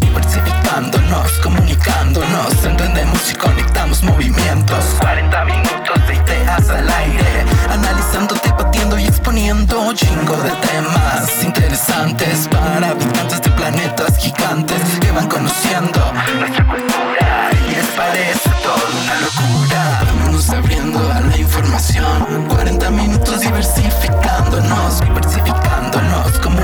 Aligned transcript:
Diversificándonos, 0.00 1.32
comunicándonos, 1.42 2.64
entendemos 2.64 3.30
y 3.30 3.34
conectamos 3.34 4.02
movimientos. 4.02 4.84
40 5.00 5.44
minutos 5.44 6.06
de 6.08 6.14
ideas 6.14 6.68
al 6.70 6.88
aire, 6.88 7.44
analizando, 7.70 8.34
debatiendo 8.42 8.98
y 8.98 9.04
exponiendo 9.04 9.92
chingo 9.94 10.36
de 10.36 10.50
temas 10.50 11.44
interesantes 11.44 12.48
para 12.48 12.88
habitantes 12.90 13.42
de 13.42 13.50
planetas 13.50 14.16
gigantes 14.18 14.80
que 15.00 15.10
van 15.12 15.28
conociendo 15.28 16.00
nuestra 16.38 16.66
cultura 16.66 17.50
y 17.66 17.70
les 17.74 17.86
parece 17.96 18.50
todo 18.62 18.86
una 19.02 19.20
locura. 19.20 20.02
Vámonos 20.06 20.50
abriendo 20.50 21.12
a 21.12 21.20
la 21.20 21.36
información, 21.36 22.46
40 22.48 22.90
minutos 22.90 23.40
diversificándonos, 23.40 25.00
diversificándonos, 25.00 26.21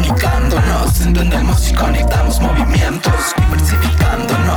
comunicándonos, 0.09 1.01
entendemos 1.03 1.71
y 1.71 1.75
conectamos 1.75 2.41
movimientos, 2.41 3.35
diversificándonos, 3.37 4.48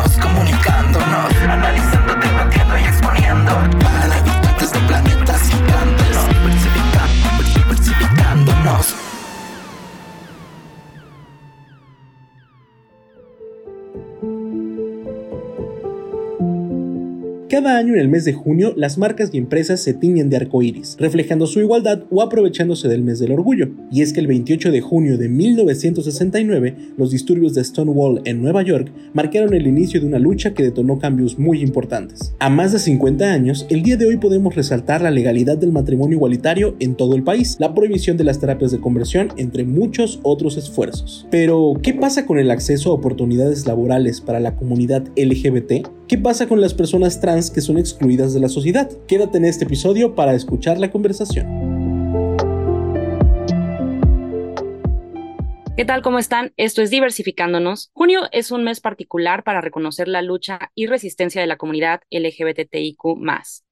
Cada 17.62 17.78
año 17.78 17.94
en 17.94 18.00
el 18.00 18.08
mes 18.08 18.26
de 18.26 18.34
junio, 18.34 18.74
las 18.76 18.98
marcas 18.98 19.30
y 19.32 19.38
empresas 19.38 19.80
se 19.82 19.94
tiñen 19.94 20.32
de 20.32 20.38
arcoíris, 20.38 20.98
reflejando 21.00 21.46
su 21.46 21.60
igualdad 21.60 22.06
o 22.10 22.24
aprovechándose 22.24 22.88
del 22.88 23.04
mes 23.04 23.20
del 23.20 23.34
orgullo. 23.34 23.70
Y 23.92 24.02
es 24.02 24.14
que 24.14 24.20
el 24.20 24.26
28 24.26 24.72
de 24.72 24.82
junio 24.82 25.20
de 25.20 25.30
1969, 25.30 26.76
los 26.98 27.12
disturbios 27.12 27.54
de 27.54 27.64
Stonewall 27.64 28.24
en 28.26 28.42
Nueva 28.42 28.64
York 28.64 28.92
marcaron 29.14 29.54
el 29.54 29.68
inicio 29.68 30.02
de 30.02 30.08
una 30.08 30.18
lucha 30.18 30.56
que 30.56 30.64
detonó 30.64 30.98
cambios 30.98 31.38
muy 31.38 31.62
importantes. 31.62 32.34
A 32.40 32.50
más 32.50 32.72
de 32.72 32.80
50 32.80 33.32
años, 33.32 33.68
el 33.70 33.84
día 33.84 33.96
de 33.96 34.08
hoy 34.08 34.18
podemos 34.18 34.56
resaltar 34.56 35.04
la 35.04 35.12
legalidad 35.12 35.60
del 35.60 35.72
matrimonio 35.72 36.16
igualitario 36.16 36.76
en 36.80 36.96
todo 36.96 37.16
el 37.16 37.22
país, 37.22 37.58
la 37.60 37.76
prohibición 37.76 38.18
de 38.18 38.24
las 38.24 38.40
terapias 38.40 38.72
de 38.72 38.80
conversión, 38.80 39.28
entre 39.38 39.66
muchos 39.66 40.20
otros 40.24 40.58
esfuerzos. 40.58 41.28
Pero, 41.30 41.74
¿qué 41.84 41.94
pasa 41.94 42.26
con 42.26 42.40
el 42.40 42.50
acceso 42.50 42.90
a 42.90 42.96
oportunidades 42.96 43.68
laborales 43.68 44.20
para 44.20 44.40
la 44.40 44.56
comunidad 44.56 45.04
LGBT? 45.16 45.88
¿Qué 46.12 46.18
pasa 46.18 46.46
con 46.46 46.60
las 46.60 46.74
personas 46.74 47.22
trans 47.22 47.50
que 47.50 47.62
son 47.62 47.78
excluidas 47.78 48.34
de 48.34 48.42
la 48.42 48.50
sociedad? 48.50 48.92
Quédate 49.08 49.38
en 49.38 49.46
este 49.46 49.64
episodio 49.64 50.14
para 50.14 50.34
escuchar 50.34 50.78
la 50.78 50.92
conversación. 50.92 51.91
¿Qué 55.78 55.86
tal? 55.86 56.02
¿Cómo 56.02 56.20
están? 56.20 56.54
Esto 56.58 56.82
es 56.82 56.90
Diversificándonos. 56.90 57.92
Junio 57.94 58.28
es 58.34 58.52
un 58.52 58.64
mes 58.66 58.82
particular 58.82 59.44
para 59.44 59.62
reconocer 59.62 60.10
la 60.10 60.22
lucha 60.22 60.72
y 60.76 60.86
resistencia 60.86 61.40
de 61.40 61.48
la 61.48 61.56
comunidad 61.56 62.02
LGBTIQ 62.12 63.00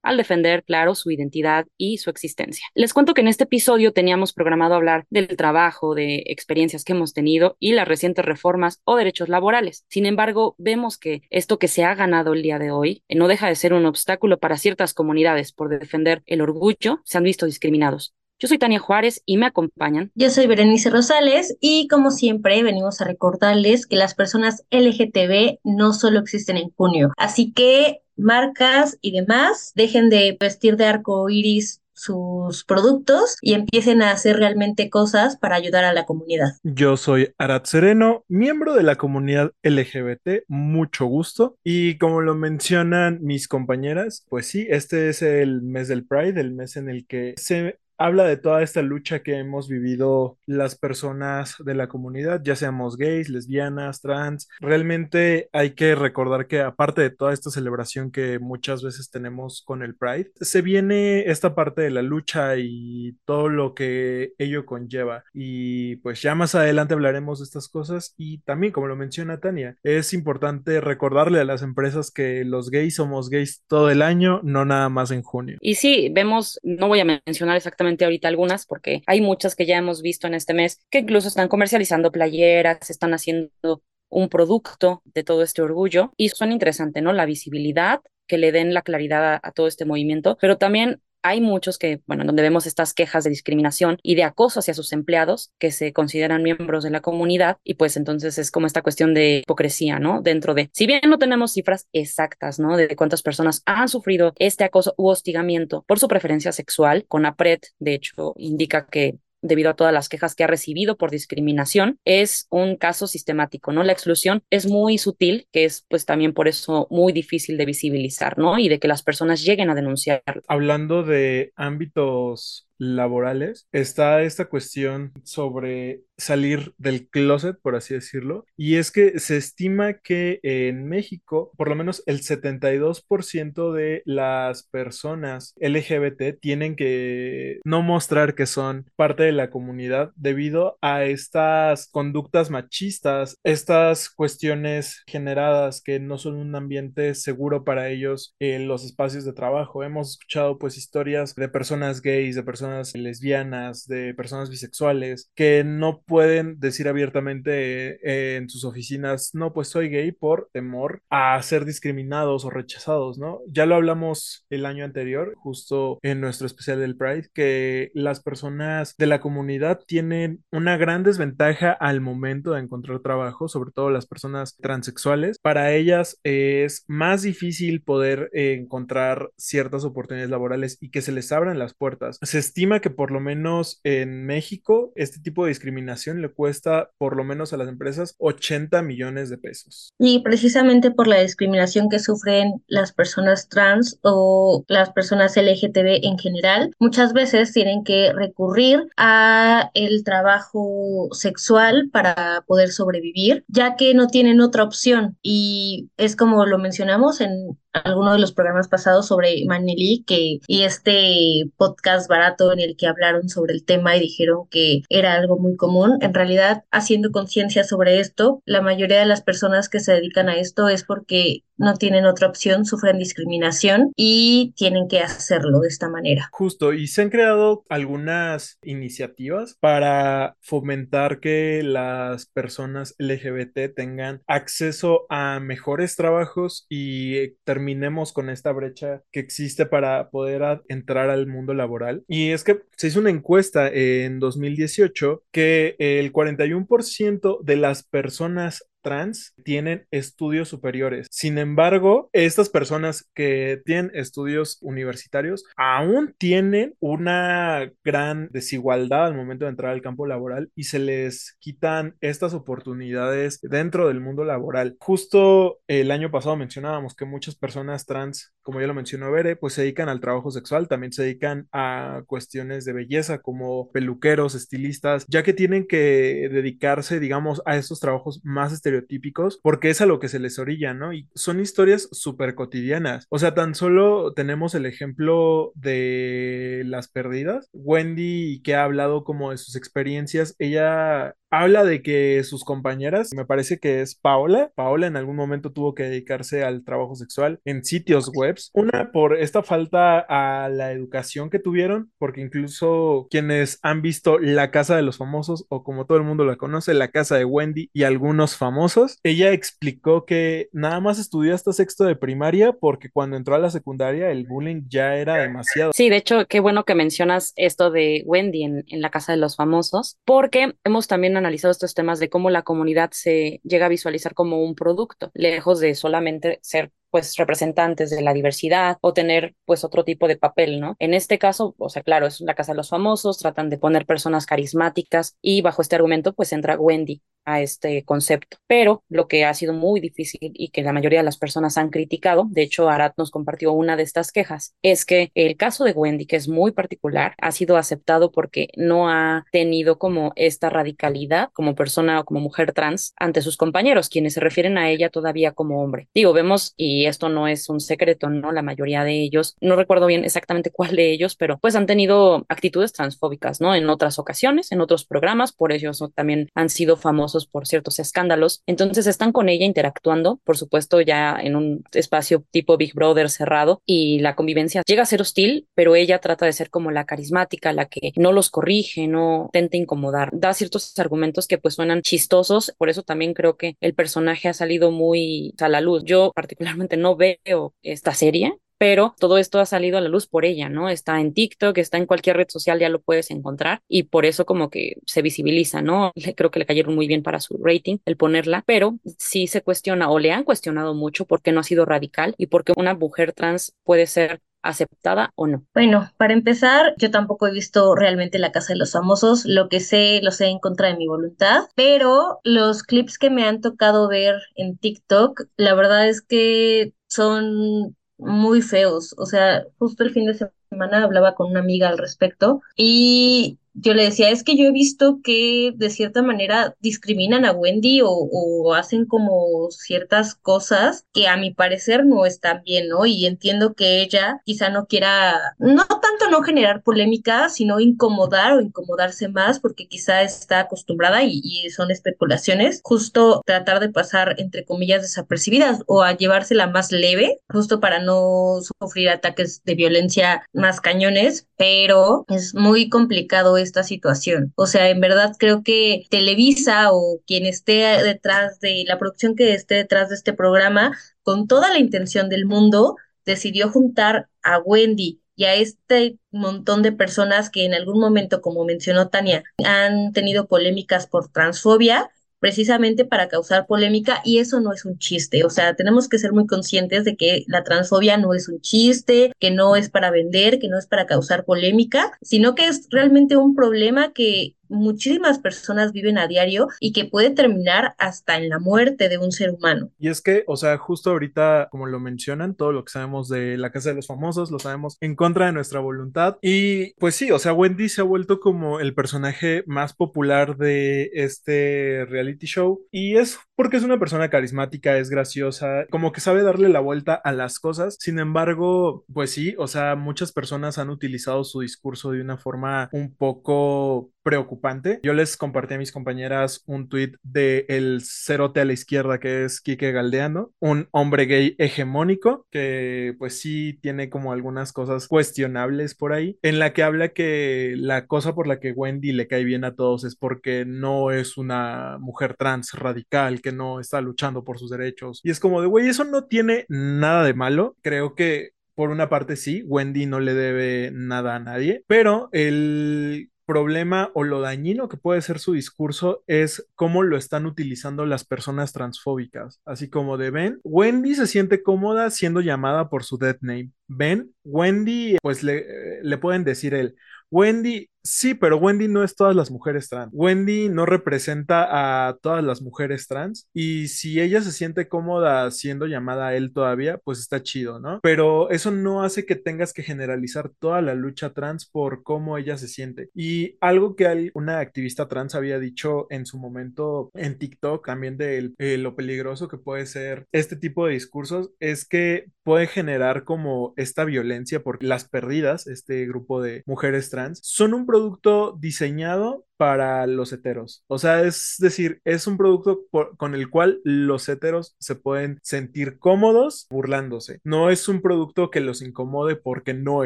al 0.01 0.17
defender, 0.17 0.63
claro, 0.63 0.95
su 0.95 1.11
identidad 1.11 1.67
y 1.77 1.97
su 1.97 2.09
existencia. 2.09 2.65
Les 2.73 2.93
cuento 2.93 3.13
que 3.13 3.19
en 3.19 3.27
este 3.27 3.43
episodio 3.43 3.91
teníamos 3.91 4.31
programado 4.31 4.75
hablar 4.75 5.05
del 5.09 5.27
trabajo, 5.35 5.93
de 5.93 6.23
experiencias 6.27 6.85
que 6.85 6.93
hemos 6.93 7.13
tenido 7.13 7.57
y 7.59 7.73
las 7.73 7.87
recientes 7.87 8.23
reformas 8.23 8.81
o 8.85 8.95
derechos 8.95 9.27
laborales. 9.27 9.85
Sin 9.89 10.05
embargo, 10.05 10.55
vemos 10.57 10.97
que 10.97 11.23
esto 11.29 11.59
que 11.59 11.67
se 11.67 11.83
ha 11.83 11.95
ganado 11.95 12.31
el 12.31 12.41
día 12.41 12.59
de 12.59 12.71
hoy 12.71 13.03
no 13.09 13.27
deja 13.27 13.49
de 13.49 13.55
ser 13.55 13.73
un 13.73 13.85
obstáculo 13.85 14.39
para 14.39 14.57
ciertas 14.57 14.93
comunidades 14.93 15.51
por 15.51 15.67
defender 15.67 16.23
el 16.27 16.41
orgullo, 16.41 17.01
se 17.03 17.17
han 17.17 17.25
visto 17.25 17.45
discriminados. 17.45 18.15
Yo 18.41 18.47
soy 18.47 18.57
Tania 18.57 18.79
Juárez 18.79 19.21
y 19.25 19.35
me 19.35 19.47
acompañan. 19.47 20.11
Yo 20.15 20.29
soy 20.29 20.47
Berenice 20.47 20.89
Rosales 20.89 21.57
y 21.59 21.89
como 21.89 22.09
siempre 22.09 22.63
venimos 22.63 23.01
a 23.01 23.03
recordarles 23.05 23.85
que 23.85 23.97
las 23.97 24.15
personas 24.15 24.63
LGTB 24.71 25.59
no 25.65 25.91
solo 25.91 26.19
existen 26.19 26.55
en 26.55 26.69
junio. 26.69 27.11
Así 27.17 27.51
que 27.51 28.01
marcas 28.15 28.97
y 29.01 29.11
demás 29.11 29.73
dejen 29.75 30.09
de 30.09 30.37
vestir 30.39 30.77
de 30.77 30.85
arco 30.85 31.29
iris 31.29 31.81
sus 31.91 32.63
productos 32.63 33.35
y 33.41 33.55
empiecen 33.55 34.01
a 34.01 34.11
hacer 34.11 34.37
realmente 34.37 34.89
cosas 34.89 35.35
para 35.35 35.57
ayudar 35.57 35.83
a 35.83 35.91
la 35.91 36.05
comunidad. 36.05 36.53
Yo 36.63 36.95
soy 36.95 37.33
Arat 37.37 37.65
Sereno, 37.65 38.23
miembro 38.29 38.73
de 38.73 38.83
la 38.83 38.95
comunidad 38.95 39.51
LGBT, 39.63 40.45
mucho 40.47 41.07
gusto. 41.07 41.57
Y 41.61 41.97
como 41.97 42.21
lo 42.21 42.35
mencionan 42.35 43.19
mis 43.21 43.49
compañeras, 43.49 44.25
pues 44.29 44.47
sí, 44.47 44.65
este 44.69 45.09
es 45.09 45.21
el 45.21 45.61
mes 45.61 45.89
del 45.89 46.05
Pride, 46.05 46.39
el 46.39 46.53
mes 46.53 46.77
en 46.77 46.87
el 46.87 47.05
que 47.05 47.33
se 47.35 47.79
habla 47.99 48.23
de 48.23 48.37
toda 48.37 48.63
esta 48.63 48.81
lucha 48.81 49.21
que 49.21 49.37
hemos 49.37 49.67
vivido 49.67 50.37
las 50.45 50.75
personas 50.75 51.55
de 51.59 51.75
la 51.75 51.89
comunidad, 51.89 52.41
ya 52.43 52.55
seamos 52.55 52.97
gays, 52.97 53.29
lesbianas, 53.29 54.01
trans. 54.01 54.47
Realmente 54.61 55.49
hay 55.51 55.71
que 55.71 55.95
recordar 55.95 56.47
que 56.47 56.61
aparte 56.61 57.01
de 57.01 57.09
toda 57.09 57.33
esta 57.33 57.51
celebración 57.51 58.09
que 58.09 58.39
muchas 58.39 58.81
veces 58.81 59.11
tenemos 59.11 59.61
con 59.65 59.83
el 59.83 59.95
Pride, 59.95 60.31
se 60.39 60.61
viene 60.61 61.29
esta 61.29 61.55
parte 61.55 61.81
de 61.81 61.89
la 61.89 62.01
lucha 62.01 62.55
y 62.55 63.17
todo 63.25 63.49
lo 63.49 63.73
que 63.73 64.33
ello 64.37 64.65
conlleva. 64.65 65.25
Y 65.33 65.97
pues 65.97 66.21
ya 66.21 66.35
más 66.35 66.55
adelante 66.55 66.93
hablaremos 66.93 67.39
de 67.39 67.43
estas 67.43 67.67
cosas 67.67 68.13
y 68.17 68.39
también, 68.39 68.71
como 68.71 68.87
lo 68.87 68.95
menciona 68.95 69.41
Tania, 69.41 69.75
es 69.83 70.13
importante 70.13 70.79
recordarle 70.79 71.41
a 71.41 71.45
las 71.45 71.63
empresas 71.63 72.11
que 72.11 72.45
los 72.45 72.71
gays 72.71 72.95
somos 72.95 73.29
gays 73.29 73.63
todo 73.67 73.89
el 73.89 74.01
año, 74.01 74.39
no 74.43 74.63
nada 74.63 74.87
más 74.87 75.11
en 75.11 75.21
junio. 75.21 75.57
Y 75.59 75.75
sí, 75.75 76.09
vemos, 76.13 76.59
no 76.63 76.87
voy 76.87 77.01
a 77.01 77.21
mencionar 77.25 77.57
exactamente 77.57 77.88
ahorita 78.03 78.27
algunas, 78.27 78.65
porque 78.65 79.01
hay 79.07 79.21
muchas 79.21 79.55
que 79.55 79.65
ya 79.65 79.77
hemos 79.77 80.01
visto 80.01 80.27
en 80.27 80.33
este 80.33 80.53
mes 80.53 80.79
que 80.89 80.99
incluso 80.99 81.27
están 81.27 81.47
comercializando 81.47 82.11
playeras, 82.11 82.89
están 82.89 83.13
haciendo 83.13 83.83
un 84.09 84.29
producto 84.29 85.01
de 85.05 85.23
todo 85.23 85.43
este 85.43 85.61
orgullo 85.61 86.11
y 86.17 86.29
son 86.29 86.51
interesante, 86.51 87.01
¿no? 87.01 87.13
La 87.13 87.25
visibilidad 87.25 88.01
que 88.27 88.37
le 88.37 88.51
den 88.51 88.73
la 88.73 88.81
claridad 88.81 89.39
a 89.41 89.51
todo 89.51 89.67
este 89.67 89.85
movimiento, 89.85 90.37
pero 90.39 90.57
también 90.57 91.01
hay 91.21 91.41
muchos 91.41 91.77
que, 91.77 92.01
bueno, 92.05 92.23
donde 92.25 92.41
vemos 92.41 92.65
estas 92.65 92.93
quejas 92.93 93.23
de 93.23 93.29
discriminación 93.29 93.97
y 94.03 94.15
de 94.15 94.23
acoso 94.23 94.59
hacia 94.59 94.73
sus 94.73 94.93
empleados 94.93 95.51
que 95.59 95.71
se 95.71 95.93
consideran 95.93 96.43
miembros 96.43 96.83
de 96.83 96.89
la 96.89 97.01
comunidad 97.01 97.57
y 97.63 97.75
pues 97.75 97.97
entonces 97.97 98.37
es 98.37 98.51
como 98.51 98.67
esta 98.67 98.81
cuestión 98.81 99.13
de 99.13 99.39
hipocresía, 99.39 99.99
¿no? 99.99 100.21
Dentro 100.21 100.53
de, 100.53 100.69
si 100.73 100.87
bien 100.87 101.01
no 101.07 101.17
tenemos 101.17 101.53
cifras 101.53 101.87
exactas, 101.93 102.59
¿no? 102.59 102.77
De 102.77 102.95
cuántas 102.95 103.21
personas 103.21 103.61
han 103.65 103.89
sufrido 103.89 104.33
este 104.37 104.63
acoso 104.63 104.93
u 104.97 105.09
hostigamiento 105.09 105.83
por 105.87 105.99
su 105.99 106.07
preferencia 106.07 106.51
sexual, 106.51 107.05
con 107.07 107.25
APRED, 107.25 107.59
de 107.79 107.93
hecho, 107.93 108.33
indica 108.37 108.87
que 108.87 109.17
debido 109.41 109.69
a 109.69 109.75
todas 109.75 109.93
las 109.93 110.09
quejas 110.09 110.35
que 110.35 110.43
ha 110.43 110.47
recibido 110.47 110.97
por 110.97 111.11
discriminación, 111.11 111.99
es 112.05 112.47
un 112.49 112.75
caso 112.75 113.07
sistemático, 113.07 113.71
¿no? 113.71 113.83
La 113.83 113.93
exclusión 113.93 114.43
es 114.49 114.67
muy 114.67 114.97
sutil, 114.97 115.47
que 115.51 115.65
es 115.65 115.85
pues 115.89 116.05
también 116.05 116.33
por 116.33 116.47
eso 116.47 116.87
muy 116.89 117.13
difícil 117.13 117.57
de 117.57 117.65
visibilizar, 117.65 118.37
¿no? 118.37 118.59
Y 118.59 118.69
de 118.69 118.79
que 118.79 118.87
las 118.87 119.03
personas 119.03 119.43
lleguen 119.43 119.69
a 119.69 119.75
denunciar. 119.75 120.23
Hablando 120.47 121.03
de 121.03 121.51
ámbitos 121.55 122.68
laborales, 122.79 123.67
está 123.71 124.23
esta 124.23 124.45
cuestión 124.45 125.11
sobre 125.23 126.01
salir 126.17 126.73
del 126.77 127.07
closet, 127.09 127.57
por 127.61 127.75
así 127.75 127.93
decirlo, 127.93 128.45
y 128.57 128.75
es 128.75 128.91
que 128.91 129.19
se 129.19 129.37
estima 129.37 129.93
que 129.93 130.39
en 130.43 130.87
México, 130.87 131.51
por 131.57 131.69
lo 131.69 131.75
menos 131.75 132.03
el 132.07 132.21
72% 132.21 133.73
de 133.73 134.01
las 134.05 134.63
personas 134.63 135.53
LGBT 135.59 136.39
tienen 136.39 136.75
que 136.75 137.59
no 137.63 137.81
mostrar 137.81 138.35
que 138.35 138.45
son 138.45 138.89
parte 138.95 139.23
de 139.23 139.31
la 139.31 139.49
comunidad 139.49 140.11
debido 140.15 140.77
a 140.81 141.03
estas 141.05 141.87
conductas 141.87 142.49
machistas, 142.49 143.37
estas 143.43 144.09
cuestiones 144.09 145.03
generadas 145.07 145.81
que 145.81 145.99
no 145.99 146.17
son 146.17 146.35
un 146.35 146.55
ambiente 146.55 147.15
seguro 147.15 147.63
para 147.63 147.89
ellos 147.89 148.35
en 148.39 148.67
los 148.67 148.83
espacios 148.83 149.25
de 149.25 149.33
trabajo. 149.33 149.83
Hemos 149.83 150.11
escuchado 150.11 150.57
pues 150.57 150.77
historias 150.77 151.35
de 151.35 151.49
personas 151.49 152.01
gays, 152.01 152.35
de 152.35 152.43
personas 152.43 152.68
lesbianas, 152.95 153.87
de 153.87 154.13
personas 154.13 154.49
bisexuales, 154.49 155.29
que 155.35 155.63
no 155.63 156.01
pueden 156.01 156.59
decir 156.59 156.87
abiertamente 156.87 157.99
eh, 158.03 158.37
en 158.37 158.49
sus 158.49 158.65
oficinas, 158.65 159.31
no, 159.33 159.53
pues 159.53 159.67
soy 159.69 159.89
gay 159.89 160.11
por 160.11 160.49
temor 160.53 161.01
a 161.09 161.41
ser 161.41 161.65
discriminados 161.65 162.45
o 162.45 162.49
rechazados, 162.49 163.17
¿no? 163.17 163.39
Ya 163.47 163.65
lo 163.65 163.75
hablamos 163.75 164.45
el 164.49 164.65
año 164.65 164.85
anterior, 164.85 165.33
justo 165.37 165.99
en 166.01 166.21
nuestro 166.21 166.47
especial 166.47 166.79
del 166.79 166.97
Pride, 166.97 167.29
que 167.33 167.91
las 167.93 168.21
personas 168.21 168.95
de 168.97 169.07
la 169.07 169.19
comunidad 169.19 169.79
tienen 169.85 170.43
una 170.51 170.77
gran 170.77 171.03
desventaja 171.03 171.71
al 171.71 172.01
momento 172.01 172.51
de 172.51 172.61
encontrar 172.61 172.99
trabajo, 172.99 173.47
sobre 173.47 173.71
todo 173.71 173.89
las 173.89 174.05
personas 174.05 174.55
transexuales. 174.57 175.37
Para 175.41 175.73
ellas 175.73 176.19
es 176.23 176.85
más 176.87 177.21
difícil 177.21 177.81
poder 177.81 178.29
encontrar 178.33 179.31
ciertas 179.37 179.83
oportunidades 179.83 180.29
laborales 180.29 180.77
y 180.81 180.89
que 180.89 181.01
se 181.01 181.11
les 181.11 181.31
abran 181.31 181.59
las 181.59 181.73
puertas. 181.73 182.19
Se 182.21 182.39
estima 182.59 182.81
que 182.81 182.89
por 182.89 183.11
lo 183.11 183.21
menos 183.21 183.79
en 183.85 184.25
México 184.25 184.91
este 184.95 185.21
tipo 185.21 185.45
de 185.45 185.49
discriminación 185.49 186.21
le 186.21 186.27
cuesta 186.27 186.89
por 186.97 187.15
lo 187.15 187.23
menos 187.23 187.53
a 187.53 187.57
las 187.57 187.69
empresas 187.69 188.15
80 188.17 188.81
millones 188.81 189.29
de 189.29 189.37
pesos. 189.37 189.93
Y 189.97 190.19
precisamente 190.23 190.91
por 190.91 191.07
la 191.07 191.21
discriminación 191.21 191.87
que 191.87 191.99
sufren 191.99 192.61
las 192.67 192.91
personas 192.91 193.47
trans 193.47 193.97
o 194.01 194.65
las 194.67 194.89
personas 194.89 195.37
LGTB 195.37 196.03
en 196.03 196.17
general, 196.17 196.75
muchas 196.79 197.13
veces 197.13 197.53
tienen 197.53 197.85
que 197.85 198.11
recurrir 198.11 198.89
a 198.97 199.71
el 199.73 200.03
trabajo 200.03 201.07
sexual 201.13 201.89
para 201.93 202.43
poder 202.45 202.73
sobrevivir, 202.73 203.45
ya 203.47 203.77
que 203.77 203.93
no 203.93 204.07
tienen 204.07 204.41
otra 204.41 204.63
opción. 204.63 205.17
Y 205.21 205.89
es 205.95 206.17
como 206.17 206.45
lo 206.45 206.57
mencionamos 206.57 207.21
en 207.21 207.57
alguno 207.73 208.13
de 208.13 208.19
los 208.19 208.31
programas 208.31 208.67
pasados 208.67 209.07
sobre 209.07 209.45
Manili 209.45 210.03
que 210.05 210.39
y 210.47 210.63
este 210.63 211.49
podcast 211.57 212.09
barato 212.09 212.51
en 212.51 212.59
el 212.59 212.75
que 212.75 212.87
hablaron 212.87 213.29
sobre 213.29 213.53
el 213.53 213.63
tema 213.63 213.95
y 213.95 214.01
dijeron 214.01 214.47
que 214.49 214.81
era 214.89 215.13
algo 215.13 215.37
muy 215.37 215.55
común. 215.55 215.97
En 216.01 216.13
realidad, 216.13 216.63
haciendo 216.71 217.11
conciencia 217.11 217.63
sobre 217.63 217.99
esto, 217.99 218.41
la 218.45 218.61
mayoría 218.61 218.99
de 218.99 219.05
las 219.05 219.21
personas 219.21 219.69
que 219.69 219.79
se 219.79 219.93
dedican 219.93 220.29
a 220.29 220.37
esto 220.37 220.69
es 220.69 220.83
porque 220.83 221.43
no 221.59 221.73
tienen 221.73 222.05
otra 222.05 222.29
opción, 222.29 222.65
sufren 222.65 222.97
discriminación 222.97 223.91
y 223.97 224.53
tienen 224.55 224.87
que 224.87 225.01
hacerlo 225.01 225.59
de 225.59 225.67
esta 225.67 225.89
manera. 225.89 226.29
Justo, 226.31 226.73
y 226.73 226.87
se 226.87 227.01
han 227.01 227.09
creado 227.09 227.63
algunas 227.67 228.57
iniciativas 228.63 229.57
para 229.59 230.37
fomentar 230.39 231.19
que 231.19 231.61
las 231.63 232.27
personas 232.27 232.95
LGBT 232.97 233.75
tengan 233.75 234.21
acceso 234.25 235.05
a 235.09 235.41
mejores 235.41 235.97
trabajos 235.97 236.65
y 236.69 237.31
terminemos 237.59 238.13
con 238.13 238.29
esta 238.29 238.53
brecha 238.53 239.03
que 239.11 239.19
existe 239.19 239.65
para 239.65 240.09
poder 240.11 240.61
entrar 240.69 241.09
al 241.09 241.27
mundo 241.27 241.53
laboral. 241.53 242.05
Y 242.07 242.29
es 242.29 242.45
que 242.45 242.61
se 242.77 242.87
hizo 242.87 243.01
una 243.01 243.09
encuesta 243.09 243.67
en 243.67 244.21
2018 244.21 245.23
que 245.29 245.75
el 245.77 246.13
41% 246.13 247.41
de 247.43 247.55
las 247.57 247.83
personas 247.83 248.68
trans 248.81 249.33
tienen 249.43 249.85
estudios 249.91 250.49
superiores. 250.49 251.07
Sin 251.11 251.37
embargo, 251.37 252.09
estas 252.13 252.49
personas 252.49 253.09
que 253.13 253.61
tienen 253.65 253.91
estudios 253.93 254.57
universitarios 254.61 255.45
aún 255.55 256.15
tienen 256.17 256.75
una 256.79 257.71
gran 257.83 258.29
desigualdad 258.31 259.07
al 259.07 259.15
momento 259.15 259.45
de 259.45 259.51
entrar 259.51 259.71
al 259.71 259.81
campo 259.81 260.05
laboral 260.05 260.51
y 260.55 260.63
se 260.65 260.79
les 260.79 261.35
quitan 261.39 261.95
estas 262.01 262.33
oportunidades 262.33 263.39
dentro 263.41 263.87
del 263.87 263.99
mundo 263.99 264.23
laboral. 264.23 264.77
Justo 264.79 265.59
el 265.67 265.91
año 265.91 266.11
pasado 266.11 266.35
mencionábamos 266.35 266.95
que 266.95 267.05
muchas 267.05 267.35
personas 267.35 267.85
trans, 267.85 268.33
como 268.41 268.61
ya 268.61 268.67
lo 268.67 268.73
mencionó 268.73 269.11
Bere, 269.11 269.35
pues 269.35 269.53
se 269.53 269.61
dedican 269.61 269.89
al 269.89 269.99
trabajo 269.99 270.31
sexual, 270.31 270.67
también 270.67 270.91
se 270.91 271.03
dedican 271.03 271.47
a 271.51 272.03
cuestiones 272.07 272.65
de 272.65 272.73
belleza 272.73 273.19
como 273.19 273.71
peluqueros, 273.71 274.35
estilistas, 274.35 275.05
ya 275.07 275.23
que 275.23 275.33
tienen 275.33 275.67
que 275.67 276.29
dedicarse, 276.31 276.99
digamos, 276.99 277.41
a 277.45 277.55
estos 277.57 277.79
trabajos 277.79 278.21
más 278.23 278.53
estereotípicos 278.53 279.39
porque 279.41 279.69
es 279.69 279.81
a 279.81 279.85
lo 279.85 279.99
que 279.99 280.09
se 280.09 280.19
les 280.19 280.39
orilla, 280.39 280.73
¿no? 280.73 280.93
Y 280.93 281.07
son 281.15 281.39
historias 281.39 281.89
súper 281.91 282.35
cotidianas. 282.35 283.05
O 283.09 283.19
sea, 283.19 283.33
tan 283.33 283.55
solo 283.55 284.13
tenemos 284.13 284.55
el 284.55 284.65
ejemplo 284.65 285.51
de 285.55 286.63
las 286.65 286.87
perdidas. 286.87 287.49
Wendy, 287.53 288.41
que 288.43 288.55
ha 288.55 288.63
hablado 288.63 289.03
como 289.03 289.31
de 289.31 289.37
sus 289.37 289.55
experiencias, 289.55 290.35
ella 290.39 291.15
habla 291.31 291.63
de 291.63 291.81
que 291.81 292.23
sus 292.23 292.43
compañeras, 292.43 293.09
me 293.15 293.25
parece 293.25 293.59
que 293.59 293.81
es 293.81 293.95
Paola, 293.95 294.51
Paola 294.55 294.87
en 294.87 294.97
algún 294.97 295.15
momento 295.15 295.51
tuvo 295.51 295.75
que 295.75 295.83
dedicarse 295.83 296.43
al 296.43 296.63
trabajo 296.63 296.95
sexual 296.95 297.39
en 297.45 297.63
sitios 297.63 298.11
una 298.53 298.91
por 298.91 299.17
esta 299.17 299.43
falta 299.43 299.99
a 299.99 300.49
la 300.49 300.71
educación 300.71 301.29
que 301.29 301.39
tuvieron, 301.39 301.91
porque 301.97 302.21
incluso 302.21 303.07
quienes 303.09 303.59
han 303.61 303.81
visto 303.81 304.19
La 304.19 304.51
Casa 304.51 304.75
de 304.75 304.81
los 304.81 304.97
Famosos 304.97 305.45
o 305.49 305.63
como 305.63 305.85
todo 305.85 305.97
el 305.97 306.03
mundo 306.03 306.25
la 306.25 306.37
conoce, 306.37 306.73
La 306.73 306.89
Casa 306.89 307.17
de 307.17 307.25
Wendy 307.25 307.69
y 307.73 307.83
algunos 307.83 308.35
famosos, 308.35 308.99
ella 309.03 309.31
explicó 309.31 310.05
que 310.05 310.49
nada 310.51 310.79
más 310.79 310.99
estudió 310.99 311.35
hasta 311.35 311.53
sexto 311.53 311.85
de 311.85 311.95
primaria 311.95 312.53
porque 312.53 312.89
cuando 312.89 313.17
entró 313.17 313.35
a 313.35 313.39
la 313.39 313.49
secundaria 313.49 314.11
el 314.11 314.25
bullying 314.25 314.63
ya 314.67 314.95
era 314.95 315.15
demasiado. 315.15 315.71
Sí, 315.73 315.89
de 315.89 315.97
hecho, 315.97 316.25
qué 316.27 316.39
bueno 316.39 316.65
que 316.65 316.75
mencionas 316.75 317.33
esto 317.35 317.71
de 317.71 318.03
Wendy 318.05 318.43
en, 318.43 318.63
en 318.67 318.81
La 318.81 318.89
Casa 318.89 319.11
de 319.11 319.17
los 319.17 319.35
Famosos, 319.35 319.97
porque 320.05 320.55
hemos 320.63 320.87
también 320.87 321.17
analizado 321.17 321.51
estos 321.51 321.73
temas 321.73 321.99
de 321.99 322.09
cómo 322.09 322.29
la 322.29 322.43
comunidad 322.43 322.91
se 322.93 323.41
llega 323.43 323.65
a 323.65 323.69
visualizar 323.69 324.13
como 324.13 324.43
un 324.43 324.55
producto, 324.55 325.11
lejos 325.13 325.59
de 325.59 325.75
solamente 325.75 326.39
ser 326.41 326.71
pues 326.89 327.15
representantes 327.17 327.89
de 327.89 328.01
la 328.01 328.13
diversidad 328.13 328.77
o 328.81 328.93
tener 328.93 329.35
pues 329.45 329.63
otro 329.63 329.83
tipo 329.83 330.07
de 330.07 330.17
papel, 330.17 330.59
¿no? 330.59 330.75
En 330.79 330.93
este 330.93 331.19
caso, 331.19 331.55
o 331.57 331.69
sea, 331.69 331.83
claro, 331.83 332.07
es 332.07 332.21
la 332.21 332.35
casa 332.35 332.53
de 332.53 332.57
los 332.57 332.69
famosos, 332.69 333.19
tratan 333.19 333.49
de 333.49 333.57
poner 333.57 333.85
personas 333.85 334.25
carismáticas 334.25 335.17
y 335.21 335.41
bajo 335.41 335.61
este 335.61 335.75
argumento 335.75 336.13
pues 336.13 336.33
entra 336.33 336.57
Wendy 336.57 337.01
a 337.25 337.41
este 337.41 337.83
concepto. 337.85 338.37
Pero 338.47 338.83
lo 338.89 339.07
que 339.07 339.25
ha 339.25 339.33
sido 339.33 339.53
muy 339.53 339.79
difícil 339.79 340.31
y 340.33 340.49
que 340.49 340.63
la 340.63 340.73
mayoría 340.73 340.99
de 340.99 341.05
las 341.05 341.17
personas 341.17 341.57
han 341.57 341.69
criticado, 341.69 342.27
de 342.29 342.41
hecho 342.41 342.69
Arat 342.69 342.93
nos 342.97 343.11
compartió 343.11 343.51
una 343.53 343.75
de 343.75 343.83
estas 343.83 344.11
quejas, 344.11 344.55
es 344.61 344.85
que 344.85 345.11
el 345.13 345.37
caso 345.37 345.63
de 345.63 345.71
Wendy, 345.71 346.05
que 346.05 346.15
es 346.15 346.27
muy 346.27 346.51
particular, 346.51 347.13
ha 347.19 347.31
sido 347.31 347.57
aceptado 347.57 348.11
porque 348.11 348.49
no 348.55 348.89
ha 348.89 349.25
tenido 349.31 349.77
como 349.77 350.11
esta 350.15 350.49
radicalidad 350.49 351.29
como 351.33 351.55
persona 351.55 351.99
o 351.99 352.05
como 352.05 352.19
mujer 352.19 352.53
trans 352.53 352.93
ante 352.97 353.21
sus 353.21 353.37
compañeros, 353.37 353.89
quienes 353.89 354.13
se 354.13 354.19
refieren 354.19 354.57
a 354.57 354.69
ella 354.69 354.89
todavía 354.89 355.31
como 355.31 355.61
hombre. 355.63 355.87
Digo, 355.93 356.13
vemos, 356.13 356.53
y 356.57 356.78
esto 356.85 357.09
no 357.09 357.27
es 357.27 357.49
un 357.49 357.59
secreto, 357.59 358.09
¿no? 358.09 358.31
La 358.31 358.41
mayoría 358.41 358.83
de 358.83 359.01
ellos, 359.01 359.35
no 359.41 359.55
recuerdo 359.55 359.87
bien 359.87 360.05
exactamente 360.05 360.51
cuál 360.51 360.75
de 360.75 360.91
ellos, 360.91 361.15
pero 361.15 361.37
pues 361.39 361.55
han 361.55 361.65
tenido 361.65 362.25
actitudes 362.29 362.73
transfóbicas, 362.73 363.41
¿no? 363.41 363.55
En 363.55 363.69
otras 363.69 363.99
ocasiones, 363.99 364.51
en 364.51 364.61
otros 364.61 364.85
programas, 364.85 365.31
por 365.31 365.51
ello 365.51 365.71
también 365.93 366.29
han 366.35 366.49
sido 366.49 366.77
famosos 366.77 367.25
por 367.25 367.47
ciertos 367.47 367.79
escándalos. 367.79 368.41
Entonces 368.45 368.87
están 368.87 369.11
con 369.11 369.29
ella 369.29 369.45
interactuando, 369.45 370.19
por 370.23 370.37
supuesto 370.37 370.81
ya 370.81 371.17
en 371.21 371.35
un 371.35 371.63
espacio 371.73 372.23
tipo 372.31 372.57
Big 372.57 372.73
Brother 372.73 373.09
cerrado 373.09 373.61
y 373.65 373.99
la 373.99 374.15
convivencia 374.15 374.63
llega 374.65 374.83
a 374.83 374.85
ser 374.85 375.01
hostil, 375.01 375.47
pero 375.55 375.75
ella 375.75 375.99
trata 375.99 376.25
de 376.25 376.33
ser 376.33 376.49
como 376.49 376.71
la 376.71 376.85
carismática, 376.85 377.53
la 377.53 377.65
que 377.65 377.91
no 377.95 378.11
los 378.11 378.29
corrige, 378.29 378.87
no 378.87 379.25
intenta 379.27 379.57
incomodar, 379.57 380.09
da 380.13 380.33
ciertos 380.33 380.77
argumentos 380.79 381.27
que 381.27 381.37
pues 381.37 381.55
suenan 381.55 381.81
chistosos, 381.81 382.53
por 382.57 382.69
eso 382.69 382.83
también 382.83 383.13
creo 383.13 383.37
que 383.37 383.55
el 383.61 383.73
personaje 383.73 384.27
ha 384.27 384.33
salido 384.33 384.71
muy 384.71 385.33
a 385.39 385.49
la 385.49 385.61
luz. 385.61 385.83
Yo 385.83 386.11
particularmente 386.15 386.68
no 386.77 386.95
veo 386.95 387.53
esta 387.61 387.93
serie, 387.93 388.37
pero 388.59 388.93
todo 388.99 389.17
esto 389.17 389.39
ha 389.39 389.45
salido 389.45 389.77
a 389.77 389.81
la 389.81 389.87
luz 389.87 390.05
por 390.05 390.25
ella, 390.25 390.49
¿no? 390.49 390.69
Está 390.69 390.99
en 390.99 391.13
TikTok, 391.13 391.57
está 391.57 391.77
en 391.77 391.85
cualquier 391.85 392.17
red 392.17 392.27
social, 392.29 392.59
ya 392.59 392.67
lo 392.69 392.81
puedes 392.81 393.09
encontrar 393.09 393.61
y 393.69 393.83
por 393.83 394.05
eso 394.05 394.25
como 394.25 394.49
que 394.49 394.75
se 394.85 395.01
visibiliza, 395.01 395.61
¿no? 395.61 395.93
Creo 396.15 396.29
que 396.29 396.39
le 396.39 396.45
cayeron 396.45 396.75
muy 396.75 396.85
bien 396.87 397.01
para 397.01 397.21
su 397.21 397.39
rating 397.41 397.77
el 397.85 397.95
ponerla, 397.97 398.43
pero 398.45 398.77
sí 398.97 399.27
se 399.27 399.41
cuestiona 399.41 399.89
o 399.89 399.97
le 399.97 400.11
han 400.11 400.25
cuestionado 400.25 400.73
mucho 400.73 401.05
por 401.05 401.21
qué 401.21 401.31
no 401.31 401.39
ha 401.39 401.43
sido 401.43 401.65
radical 401.65 402.15
y 402.17 402.27
por 402.27 402.43
qué 402.43 402.53
una 402.57 402.73
mujer 402.75 403.13
trans 403.13 403.55
puede 403.63 403.87
ser 403.87 404.21
aceptada 404.41 405.11
o 405.15 405.27
no? 405.27 405.43
Bueno, 405.53 405.89
para 405.97 406.13
empezar, 406.13 406.73
yo 406.77 406.91
tampoco 406.91 407.27
he 407.27 407.31
visto 407.31 407.75
realmente 407.75 408.19
La 408.19 408.31
Casa 408.31 408.53
de 408.53 408.59
los 408.59 408.71
Famosos, 408.71 409.25
lo 409.25 409.49
que 409.49 409.59
sé 409.59 409.99
lo 410.03 410.11
sé 410.11 410.27
en 410.27 410.39
contra 410.39 410.67
de 410.67 410.77
mi 410.77 410.87
voluntad, 410.87 411.43
pero 411.55 412.19
los 412.23 412.63
clips 412.63 412.97
que 412.97 413.09
me 413.09 413.27
han 413.27 413.41
tocado 413.41 413.87
ver 413.87 414.15
en 414.35 414.57
TikTok, 414.57 415.23
la 415.37 415.53
verdad 415.55 415.87
es 415.89 416.01
que 416.01 416.73
son 416.87 417.75
muy 417.97 418.41
feos. 418.41 418.95
O 418.97 419.05
sea, 419.05 419.43
justo 419.57 419.83
el 419.83 419.91
fin 419.91 420.05
de 420.05 420.17
semana 420.49 420.83
hablaba 420.83 421.15
con 421.15 421.29
una 421.31 421.41
amiga 421.41 421.69
al 421.69 421.77
respecto 421.77 422.41
y 422.55 423.39
yo 423.61 423.73
le 423.73 423.83
decía, 423.83 424.09
es 424.09 424.23
que 424.23 424.37
yo 424.37 424.45
he 424.45 424.51
visto 424.51 424.99
que 425.03 425.53
de 425.55 425.69
cierta 425.69 426.01
manera 426.01 426.55
discriminan 426.59 427.25
a 427.25 427.31
Wendy 427.31 427.81
o, 427.83 428.53
hacen 428.53 428.85
como 428.85 429.49
ciertas 429.51 430.15
cosas 430.15 430.85
que 430.93 431.07
a 431.07 431.17
mi 431.17 431.31
parecer 431.31 431.85
no 431.85 432.05
están 432.05 432.41
bien, 432.43 432.69
¿no? 432.69 432.85
Y 432.85 433.05
entiendo 433.05 433.53
que 433.53 433.81
ella 433.81 434.21
quizá 434.25 434.49
no 434.49 434.65
quiera, 434.65 435.35
no 435.37 435.65
no 436.09 436.23
generar 436.23 436.63
polémica, 436.63 437.29
sino 437.29 437.59
incomodar 437.59 438.33
o 438.33 438.41
incomodarse 438.41 439.07
más 439.07 439.39
porque 439.39 439.67
quizá 439.67 440.01
está 440.01 440.41
acostumbrada 440.41 441.03
y, 441.03 441.49
son 441.49 441.71
especulaciones, 441.71 442.61
justo 442.63 443.21
tratar 443.25 443.59
de 443.59 443.69
pasar 443.69 444.15
entre 444.17 444.45
comillas 444.45 444.81
desapercibidas 444.81 445.61
o 445.67 445.83
a 445.83 445.95
llevársela 445.95 446.47
más 446.47 446.71
leve, 446.71 447.19
justo 447.29 447.59
para 447.59 447.79
no 447.79 448.39
sufrir 448.59 448.89
ataques 448.89 449.43
de 449.43 449.55
violencia 449.55 450.23
más 450.33 450.61
cañones, 450.61 451.27
pero 451.37 452.05
es 452.07 452.35
muy 452.35 452.69
complicado 452.69 453.37
esta 453.37 453.63
situación. 453.63 454.33
O 454.35 454.45
sea, 454.45 454.69
en 454.69 454.79
verdad 454.79 455.13
creo 455.17 455.43
que 455.43 455.85
Televisa 455.89 456.71
o 456.71 456.99
quien 457.05 457.25
esté 457.25 457.83
detrás 457.83 458.39
de 458.39 458.63
la 458.67 458.77
producción 458.77 459.15
que 459.15 459.33
esté 459.33 459.55
detrás 459.55 459.89
de 459.89 459.95
este 459.95 460.13
programa, 460.13 460.77
con 461.03 461.27
toda 461.27 461.49
la 461.49 461.59
intención 461.59 462.09
del 462.09 462.25
mundo, 462.25 462.75
decidió 463.05 463.49
juntar 463.49 464.09
a 464.21 464.39
Wendy 464.39 465.01
y 465.19 465.25
a 465.25 465.35
este 465.35 465.97
montón 466.11 466.61
de 466.61 466.71
personas 466.71 467.29
que 467.29 467.43
en 467.43 467.53
algún 467.53 467.77
momento, 467.77 468.21
como 468.21 468.45
mencionó 468.45 468.87
Tania, 468.87 469.21
han 469.45 469.91
tenido 469.91 470.27
polémicas 470.27 470.87
por 470.87 471.09
transfobia 471.09 471.91
precisamente 472.19 472.85
para 472.85 473.09
causar 473.09 473.45
polémica 473.45 474.01
y 474.05 474.19
eso 474.19 474.39
no 474.39 474.53
es 474.53 474.63
un 474.63 474.77
chiste. 474.77 475.25
O 475.25 475.29
sea, 475.29 475.55
tenemos 475.55 475.89
que 475.89 475.99
ser 475.99 476.13
muy 476.13 476.25
conscientes 476.25 476.85
de 476.85 476.95
que 476.95 477.25
la 477.27 477.43
transfobia 477.43 477.97
no 477.97 478.13
es 478.13 478.29
un 478.29 478.39
chiste, 478.39 479.11
que 479.19 479.29
no 479.29 479.57
es 479.57 479.69
para 479.69 479.91
vender, 479.91 480.39
que 480.39 480.47
no 480.47 480.57
es 480.57 480.67
para 480.67 480.85
causar 480.85 481.25
polémica, 481.25 481.91
sino 482.01 482.33
que 482.33 482.47
es 482.47 482.67
realmente 482.69 483.17
un 483.17 483.35
problema 483.35 483.91
que 483.91 484.35
muchísimas 484.49 485.19
personas 485.19 485.71
viven 485.71 485.97
a 485.97 486.07
diario 486.07 486.47
y 486.59 486.73
que 486.73 486.85
puede 486.85 487.11
terminar 487.11 487.75
hasta 487.77 488.17
en 488.17 488.29
la 488.29 488.39
muerte 488.39 488.89
de 488.89 488.97
un 488.97 489.11
ser 489.11 489.31
humano. 489.31 489.71
Y 489.79 489.89
es 489.89 490.01
que, 490.01 490.23
o 490.27 490.35
sea, 490.35 490.57
justo 490.57 490.91
ahorita, 490.91 491.47
como 491.51 491.67
lo 491.67 491.79
mencionan, 491.79 492.35
todo 492.35 492.51
lo 492.51 492.65
que 492.65 492.71
sabemos 492.71 493.09
de 493.09 493.37
la 493.37 493.51
Casa 493.51 493.69
de 493.69 493.75
los 493.75 493.87
Famosos, 493.87 494.31
lo 494.31 494.39
sabemos 494.39 494.77
en 494.81 494.95
contra 494.95 495.27
de 495.27 495.31
nuestra 495.31 495.59
voluntad. 495.59 496.17
Y 496.21 496.73
pues 496.73 496.95
sí, 496.95 497.11
o 497.11 497.19
sea, 497.19 497.33
Wendy 497.33 497.69
se 497.69 497.81
ha 497.81 497.85
vuelto 497.85 498.19
como 498.19 498.59
el 498.59 498.73
personaje 498.73 499.43
más 499.45 499.73
popular 499.73 500.37
de 500.37 500.89
este 500.93 501.85
reality 501.85 502.25
show 502.25 502.65
y 502.71 502.97
es 502.97 503.19
porque 503.35 503.57
es 503.57 503.63
una 503.63 503.79
persona 503.79 504.09
carismática, 504.09 504.77
es 504.77 504.89
graciosa, 504.89 505.65
como 505.69 505.93
que 505.93 506.01
sabe 506.01 506.23
darle 506.23 506.49
la 506.49 506.59
vuelta 506.59 506.93
a 506.95 507.13
las 507.13 507.39
cosas. 507.39 507.77
Sin 507.79 507.97
embargo, 507.99 508.83
pues 508.93 509.11
sí, 509.11 509.33
o 509.37 509.47
sea, 509.47 509.75
muchas 509.75 510.11
personas 510.11 510.57
han 510.57 510.69
utilizado 510.69 511.23
su 511.23 511.39
discurso 511.39 511.91
de 511.91 512.01
una 512.01 512.17
forma 512.17 512.69
un 512.73 512.93
poco 512.93 513.91
preocupante. 514.03 514.79
Yo 514.83 514.93
les 514.93 515.17
compartí 515.17 515.55
a 515.55 515.57
mis 515.57 515.71
compañeras 515.71 516.43
un 516.45 516.69
tuit 516.69 516.95
de 517.03 517.45
el 517.49 517.81
cerote 517.83 518.39
a 518.39 518.45
la 518.45 518.53
izquierda 518.53 518.99
que 518.99 519.25
es 519.25 519.41
Quique 519.41 519.71
Galdeano, 519.71 520.31
un 520.39 520.67
hombre 520.71 521.05
gay 521.05 521.35
hegemónico 521.37 522.25
que 522.31 522.95
pues 522.97 523.19
sí 523.19 523.59
tiene 523.61 523.89
como 523.89 524.11
algunas 524.11 524.53
cosas 524.53 524.87
cuestionables 524.87 525.75
por 525.75 525.93
ahí, 525.93 526.17
en 526.21 526.39
la 526.39 526.53
que 526.53 526.63
habla 526.63 526.89
que 526.89 527.55
la 527.57 527.87
cosa 527.87 528.15
por 528.15 528.27
la 528.27 528.39
que 528.39 528.51
Wendy 528.51 528.91
le 528.91 529.07
cae 529.07 529.23
bien 529.23 529.43
a 529.43 529.55
todos 529.55 529.83
es 529.83 529.95
porque 529.95 530.45
no 530.45 530.91
es 530.91 531.17
una 531.17 531.77
mujer 531.79 532.15
trans 532.15 532.53
radical, 532.53 533.21
que 533.21 533.31
no 533.31 533.59
está 533.59 533.81
luchando 533.81 534.23
por 534.23 534.39
sus 534.39 534.49
derechos. 534.49 535.01
Y 535.03 535.11
es 535.11 535.19
como 535.19 535.41
de, 535.41 535.47
güey, 535.47 535.67
eso 535.67 535.83
no 535.83 536.05
tiene 536.05 536.45
nada 536.49 537.03
de 537.03 537.13
malo. 537.13 537.55
Creo 537.61 537.95
que 537.95 538.31
por 538.55 538.71
una 538.71 538.89
parte 538.89 539.15
sí, 539.15 539.43
Wendy 539.45 539.85
no 539.85 539.99
le 539.99 540.13
debe 540.13 540.71
nada 540.73 541.15
a 541.15 541.19
nadie, 541.19 541.63
pero 541.67 542.09
el 542.11 543.09
problema 543.29 543.91
o 543.93 544.03
lo 544.03 544.21
dañino 544.21 544.69
que 544.69 544.77
puede 544.77 545.03
ser 545.03 545.19
su 545.19 545.33
discurso 545.33 546.03
es 546.07 546.47
cómo 546.55 546.81
lo 546.81 546.97
están 546.97 547.27
utilizando 547.27 547.85
las 547.85 548.03
personas 548.03 548.53
transfóbicas. 548.53 549.39
Así 549.45 549.69
como 549.69 549.99
de 549.99 550.09
Ben, 550.09 550.39
Wendy 550.43 550.95
se 550.95 551.05
siente 551.05 551.43
cómoda 551.43 551.91
siendo 551.91 552.21
llamada 552.21 552.69
por 552.69 552.83
su 552.83 552.97
dead 552.97 553.17
name. 553.21 553.51
Ben, 553.67 554.15
Wendy, 554.23 554.97
pues 555.03 555.21
le, 555.21 555.83
le 555.83 555.97
pueden 555.99 556.23
decir 556.23 556.55
él, 556.55 556.75
Wendy, 557.11 557.69
sí, 557.83 558.13
pero 558.13 558.37
Wendy 558.37 558.67
no 558.67 558.83
es 558.83 558.95
todas 558.95 559.15
las 559.15 559.31
mujeres 559.31 559.69
trans. 559.69 559.89
Wendy 559.93 560.49
no 560.49 560.65
representa 560.65 561.87
a 561.87 561.97
todas 562.01 562.23
las 562.23 562.41
mujeres 562.41 562.87
trans 562.87 563.27
y 563.33 563.67
si 563.67 563.99
ella 563.99 564.21
se 564.21 564.31
siente 564.31 564.67
cómoda 564.67 565.29
siendo 565.31 565.65
llamada 565.65 566.07
a 566.07 566.15
él 566.15 566.31
todavía, 566.33 566.77
pues 566.83 566.99
está 566.99 567.23
chido, 567.23 567.59
¿no? 567.59 567.79
Pero 567.81 568.29
eso 568.29 568.51
no 568.51 568.83
hace 568.83 569.05
que 569.05 569.15
tengas 569.15 569.53
que 569.53 569.63
generalizar 569.63 570.29
toda 570.39 570.61
la 570.61 570.75
lucha 570.75 571.13
trans 571.13 571.45
por 571.49 571.83
cómo 571.83 572.17
ella 572.17 572.37
se 572.37 572.47
siente. 572.47 572.89
Y 572.93 573.37
algo 573.41 573.75
que 573.75 574.11
una 574.13 574.39
activista 574.39 574.87
trans 574.87 575.15
había 575.15 575.39
dicho 575.39 575.87
en 575.89 576.05
su 576.05 576.19
momento 576.19 576.91
en 576.93 577.17
TikTok, 577.17 577.65
también 577.65 577.97
de 577.97 578.33
eh, 578.37 578.57
lo 578.57 578.75
peligroso 578.75 579.27
que 579.27 579.37
puede 579.37 579.65
ser 579.65 580.05
este 580.11 580.35
tipo 580.35 580.67
de 580.67 580.73
discursos, 580.73 581.31
es 581.39 581.65
que 581.65 582.05
puede 582.23 582.45
generar 582.45 583.05
como 583.05 583.53
esta 583.57 583.85
violencia 583.85 584.43
porque 584.43 584.67
las 584.67 584.87
perdidas, 584.87 585.47
este 585.47 585.87
grupo 585.87 586.21
de 586.21 586.43
mujeres 586.45 586.91
trans, 586.91 586.98
son 587.13 587.53
un 587.53 587.65
producto 587.65 588.37
diseñado 588.39 589.25
para 589.39 589.87
los 589.87 590.11
heteros. 590.11 590.65
O 590.67 590.79
sea, 590.79 591.01
es 591.03 591.35
decir, 591.39 591.79
es 591.85 592.07
un 592.07 592.17
producto 592.17 592.59
con 592.97 593.15
el 593.15 593.29
cual 593.29 593.61
los 593.63 594.09
heteros 594.09 594.57
se 594.59 594.75
pueden 594.75 595.17
sentir 595.23 595.79
cómodos 595.79 596.45
burlándose. 596.49 597.21
No 597.23 597.49
es 597.49 597.69
un 597.69 597.81
producto 597.81 598.31
que 598.31 598.41
los 598.41 598.61
incomode 598.61 599.15
porque 599.15 599.53
no 599.53 599.85